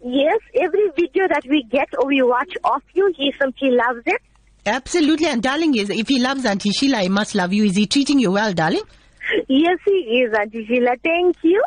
[0.00, 0.10] yeah.
[0.10, 4.22] Yes, every video that we get or we watch of you, he simply loves it.
[4.64, 7.64] Absolutely, and darling, is if he loves Auntie Sheila, he must love you.
[7.64, 8.82] Is he treating you well, darling?
[9.48, 10.96] Yes, he is, Auntie Sheila.
[11.02, 11.62] Thank you.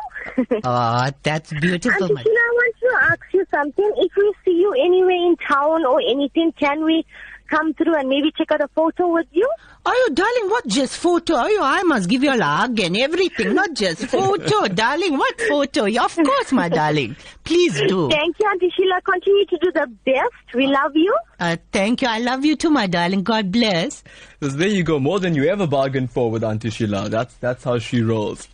[0.64, 3.92] Oh, that's beautiful, Auntie my Sheila, I want to ask you something.
[3.96, 7.04] If we see you anywhere in town or anything, can we
[7.48, 9.48] come through and maybe check out a photo with you?
[9.84, 11.34] Oh, you darling, what just photo?
[11.36, 15.16] Oh, you, I must give you a hug and everything, not just photo, darling.
[15.16, 15.84] What photo?
[15.84, 17.16] Yeah, Of course, my darling.
[17.44, 18.08] Please do.
[18.10, 19.00] Thank you, Auntie Sheila.
[19.02, 20.54] Continue to do the best.
[20.54, 21.16] We love you.
[21.38, 22.08] Uh, thank you.
[22.08, 23.22] I love you too, my darling.
[23.22, 24.02] God bless.
[24.42, 24.98] So there you go.
[24.98, 27.08] More than you ever bargained for with Auntie Sheila.
[27.08, 28.48] That's that's how she rolls.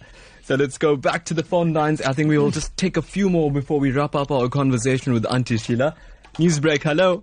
[0.44, 2.02] So let's go back to the phone lines.
[2.02, 5.12] I think we will just take a few more before we wrap up our conversation
[5.12, 5.94] with Auntie Sheila.
[6.34, 7.22] Newsbreak, hello.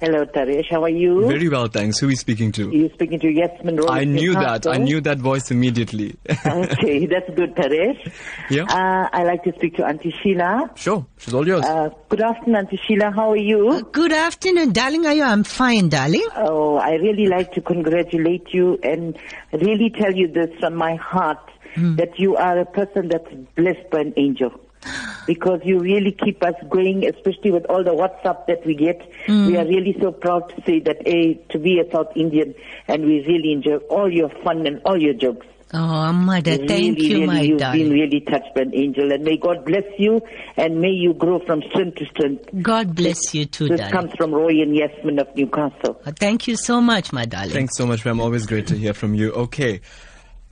[0.00, 0.70] Hello, Taresh.
[0.70, 1.26] How are you?
[1.26, 1.98] Very well, thanks.
[1.98, 2.70] Who are we speaking to?
[2.70, 3.90] You're speaking to Yasmin Rose.
[3.90, 4.64] I knew that.
[4.66, 6.16] I knew that voice immediately.
[6.46, 8.12] okay, that's good, Taresh.
[8.48, 8.62] Yeah.
[8.64, 10.70] Uh, I like to speak to Auntie Sheila.
[10.76, 11.64] Sure, she's all yours.
[11.64, 13.10] Uh, good afternoon, Auntie Sheila.
[13.10, 13.82] How are you?
[13.90, 15.04] Good afternoon, darling.
[15.04, 15.24] Are you?
[15.24, 16.24] I'm fine, darling.
[16.36, 19.18] Oh, I really like to congratulate you and
[19.52, 21.38] really tell you this from my heart
[21.74, 21.96] Hmm.
[21.96, 24.50] that you are a person that's blessed by an angel.
[25.28, 29.00] Because you really keep us going, especially with all the WhatsApp that we get.
[29.26, 29.46] Hmm.
[29.46, 32.54] We are really so proud to say that, A, to be a South Indian,
[32.88, 35.46] and we really enjoy all your fun and all your jokes.
[35.74, 37.90] Oh, mother, Really, thank you, really, my you've darling.
[37.90, 40.22] been really touched by an angel, and may God bless you,
[40.56, 42.48] and may you grow from strength to strength.
[42.62, 43.92] God bless you too, This darling.
[43.94, 46.00] comes from Roy and Yasmin of Newcastle.
[46.18, 47.50] Thank you so much, my darling.
[47.50, 48.18] Thanks so much, ma'am.
[48.18, 49.30] Always great to hear from you.
[49.32, 49.82] Okay.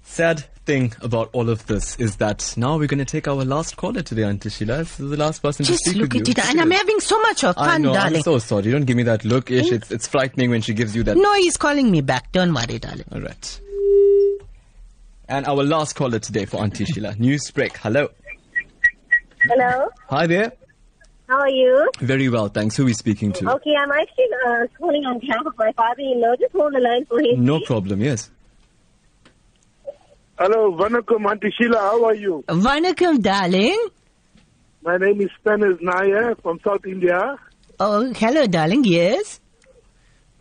[0.03, 3.77] Sad thing about all of this is that now we're going to take our last
[3.77, 4.79] caller today, Auntie Sheila.
[4.79, 6.33] This is the last person to Just speak look with at you.
[6.37, 7.95] it, and I'm having so much of I fun, know.
[7.95, 8.17] darling.
[8.17, 8.71] I'm so sorry.
[8.73, 9.71] Don't give me that look, Ish.
[9.71, 11.17] It's, it's frightening when she gives you that.
[11.17, 12.33] No, he's calling me back.
[12.33, 13.05] Don't worry, darling.
[13.13, 13.61] All right.
[15.29, 17.13] And our last caller today for Auntie Sheila.
[17.19, 17.77] Newsbreak.
[17.77, 18.09] Hello.
[19.43, 19.89] Hello.
[20.11, 20.53] Hi there.
[21.29, 21.91] How are you?
[21.99, 22.77] Very well, thanks.
[22.77, 23.51] Who are we speaking to?
[23.55, 26.37] Okay, I'm actually uh, calling on behalf of my father-in-law.
[26.41, 27.45] Just hold the line for him.
[27.45, 28.31] No problem, yes.
[30.39, 31.79] Hello, Vanakkam, Auntie Sheila.
[31.79, 32.45] How are you?
[32.47, 33.89] Vanakkam, darling.
[34.83, 37.37] My name is Stanis Nair from South India.
[37.81, 38.85] Oh, hello, darling.
[38.85, 39.41] Yes.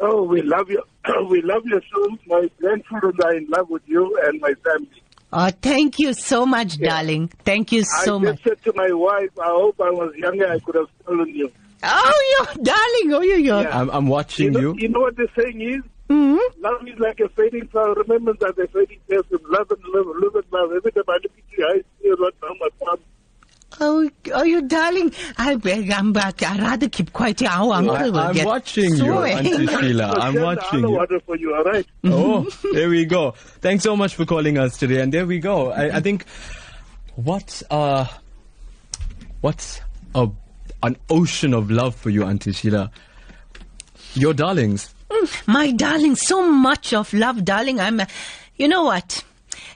[0.01, 0.83] Oh, we love you.
[1.29, 2.17] we love your show.
[2.27, 5.01] My grandchildren are in love with you and my family.
[5.31, 7.29] Oh, thank you so much, darling.
[7.45, 8.43] Thank you so I much.
[8.43, 11.49] just said to my wife, I hope I was younger, I could have stolen you.
[11.83, 13.13] Oh, you darling.
[13.13, 13.53] Oh, you, you.
[13.53, 14.59] I'm, I'm watching you.
[14.59, 14.73] you.
[14.73, 15.81] Know, you know what the saying is?
[16.09, 16.61] Mm-hmm.
[16.61, 17.93] Love is like a fading flower.
[17.95, 19.39] Remember that a fading person.
[19.49, 20.71] Love and love, live and love.
[20.75, 22.99] Every time I look at you, I see you run down my palm.
[23.81, 25.11] Oh, oh, you darling.
[25.37, 26.41] I, beg, I'm back.
[26.43, 27.41] I'd rather keep quiet.
[27.41, 29.67] Our uncle I, will I'm get watching so you, Auntie angry.
[29.81, 30.11] Sheila.
[30.13, 30.93] I'm Send the watching other you.
[30.93, 31.85] water for you, all right?
[32.05, 32.43] Oh,
[32.73, 33.31] there we go.
[33.31, 35.01] Thanks so much for calling us today.
[35.01, 35.71] And there we go.
[35.71, 36.25] I, I think
[37.15, 38.05] what uh
[39.41, 39.81] what's
[40.13, 40.29] a
[40.83, 42.91] an ocean of love for you, Auntie Sheila.
[44.13, 44.94] Your darlings.
[45.23, 47.79] Mm, My darling, so much of love, darling.
[47.79, 48.05] I'm, uh,
[48.57, 49.23] you know what?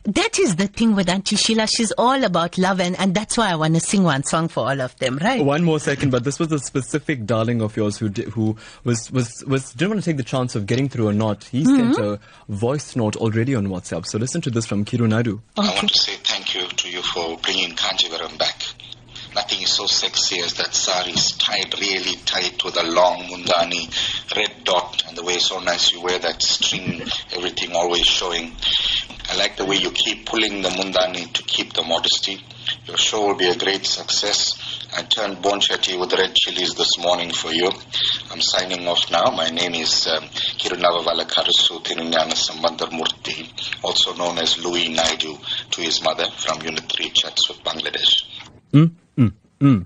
[0.06, 1.68] That is the thing with Auntie Sheila.
[1.68, 4.62] She's all about love, and, and that's why I want to sing one song for
[4.68, 5.44] all of them, right?
[5.44, 9.12] One more second, but this was a specific darling of yours who di- who was
[9.12, 11.44] was was didn't want to take the chance of getting through or not.
[11.44, 11.94] He Mm-hmm.
[11.94, 14.06] sent a voice note already on WhatsApp.
[14.06, 15.42] So listen to this from Kiru Naidu.
[15.58, 18.64] I want to say thank you to you for bringing Kanjivaram back.
[19.40, 23.88] Nothing is so sexy as that saris tied really tight with a long mundani,
[24.36, 28.52] red dot, and the way so nice you wear that string, everything always showing.
[29.30, 32.44] I like the way you keep pulling the mundani to keep the modesty.
[32.84, 34.60] Your show will be a great success.
[34.94, 37.70] I turned bonchati with red chilies this morning for you.
[38.32, 39.32] I'm signing off now.
[39.32, 40.24] My name is um,
[40.60, 43.48] Kirunavavala Karasu Tirunyana Sambandar Murthy,
[43.86, 45.38] also known as Louis Naidu,
[45.72, 48.26] to his mother from Unit 3 Chatsworth, Bangladesh.
[48.74, 48.92] Mm,
[49.60, 49.86] mm, mm.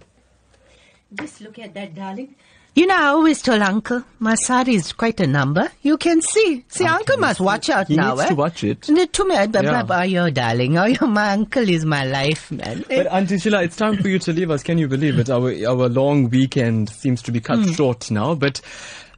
[1.16, 2.36] Just look at that, darling.
[2.76, 5.70] You know, I always told Uncle, my sari is quite a number.
[5.84, 6.66] You can see.
[6.70, 8.30] See, Uncle must watch out He now, needs eh?
[8.30, 8.90] to watch it.
[8.90, 9.84] No, To me, I- but- Yeah.
[9.84, 10.76] but- oh, your darling.
[10.80, 12.84] Oh, your, my uncle is my life, man.
[12.90, 14.64] But Auntie Sheila, it's time for you to leave us.
[14.64, 15.30] Can you believe it?
[15.30, 17.74] Our our long weekend seems to be cut Hmm.
[17.74, 18.34] short now.
[18.34, 18.60] But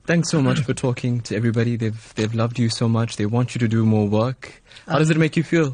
[0.06, 1.78] thanks so much for talking to everybody.
[1.78, 3.16] They've they've loved you so much.
[3.16, 4.62] They want you to do more work.
[4.86, 5.74] How does it make you feel?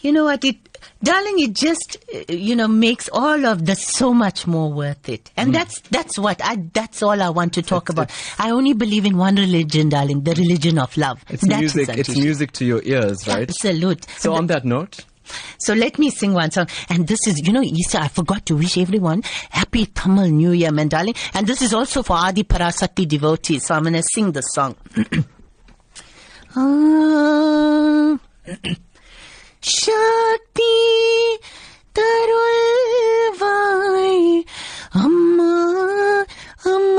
[0.00, 0.44] You know what?
[0.44, 1.96] It, darling, it just,
[2.28, 5.30] you know, makes all of this so much more worth it.
[5.36, 5.52] And Hmm.
[5.52, 8.10] that's, that's what I, that's all I want to talk about.
[8.38, 11.24] I only believe in one religion, darling, the religion of love.
[11.28, 11.88] It's That music.
[11.96, 13.48] It's music to your ears, right?
[13.48, 14.06] Absolute.
[14.18, 15.04] So on that note,
[15.58, 16.68] So let me sing one song.
[16.88, 20.70] And this is, you know, Easter, I forgot to wish everyone happy Tamil New Year,
[20.70, 21.14] man, darling.
[21.34, 23.66] And this is also for Adi Parashakti devotees.
[23.66, 24.76] So I'm going to sing the song.
[26.58, 28.18] Ah.
[29.74, 30.74] Shakti
[35.04, 35.54] Amma Amma,
[36.72, 36.98] അമ്മ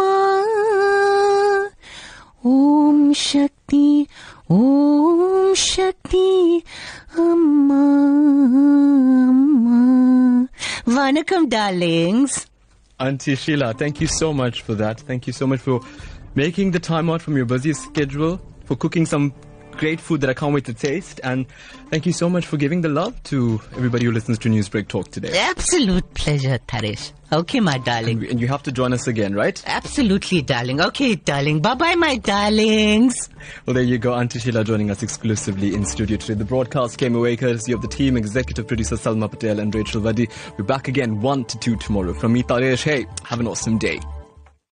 [3.26, 3.86] Shakti,
[5.66, 6.30] ശക്തി Shakti,
[7.26, 7.84] Amma
[9.30, 9.82] Amma.
[10.96, 12.34] വണക്കം darlings.
[13.00, 15.00] Auntie Sheila, thank you so much for that.
[15.10, 15.78] Thank you so much for
[16.44, 18.34] making the time out from your busy schedule,
[18.68, 19.26] for cooking some
[19.78, 21.20] great food that I can't wait to taste.
[21.24, 21.46] And
[21.90, 25.12] thank you so much for giving the love to everybody who listens to Newsbreak Talk
[25.12, 25.38] today.
[25.38, 27.14] Absolute pleasure, Taresh.
[27.32, 28.26] Okay, my darling.
[28.30, 29.62] And, you have to join us again, right?
[29.66, 30.80] Absolutely, darling.
[30.80, 31.62] Okay, darling.
[31.62, 33.30] Bye bye, my darlings.
[33.66, 34.14] Well, there you go.
[34.14, 36.36] Auntie Sheila joining us exclusively in studio today.
[36.36, 40.30] The broadcast came away courtesy of the team, executive producer Salma Patel and Rachel Vadi.
[40.58, 42.14] We're back again 1 to 2 tomorrow.
[42.14, 44.00] From me, Taresh, hey, have an awesome day.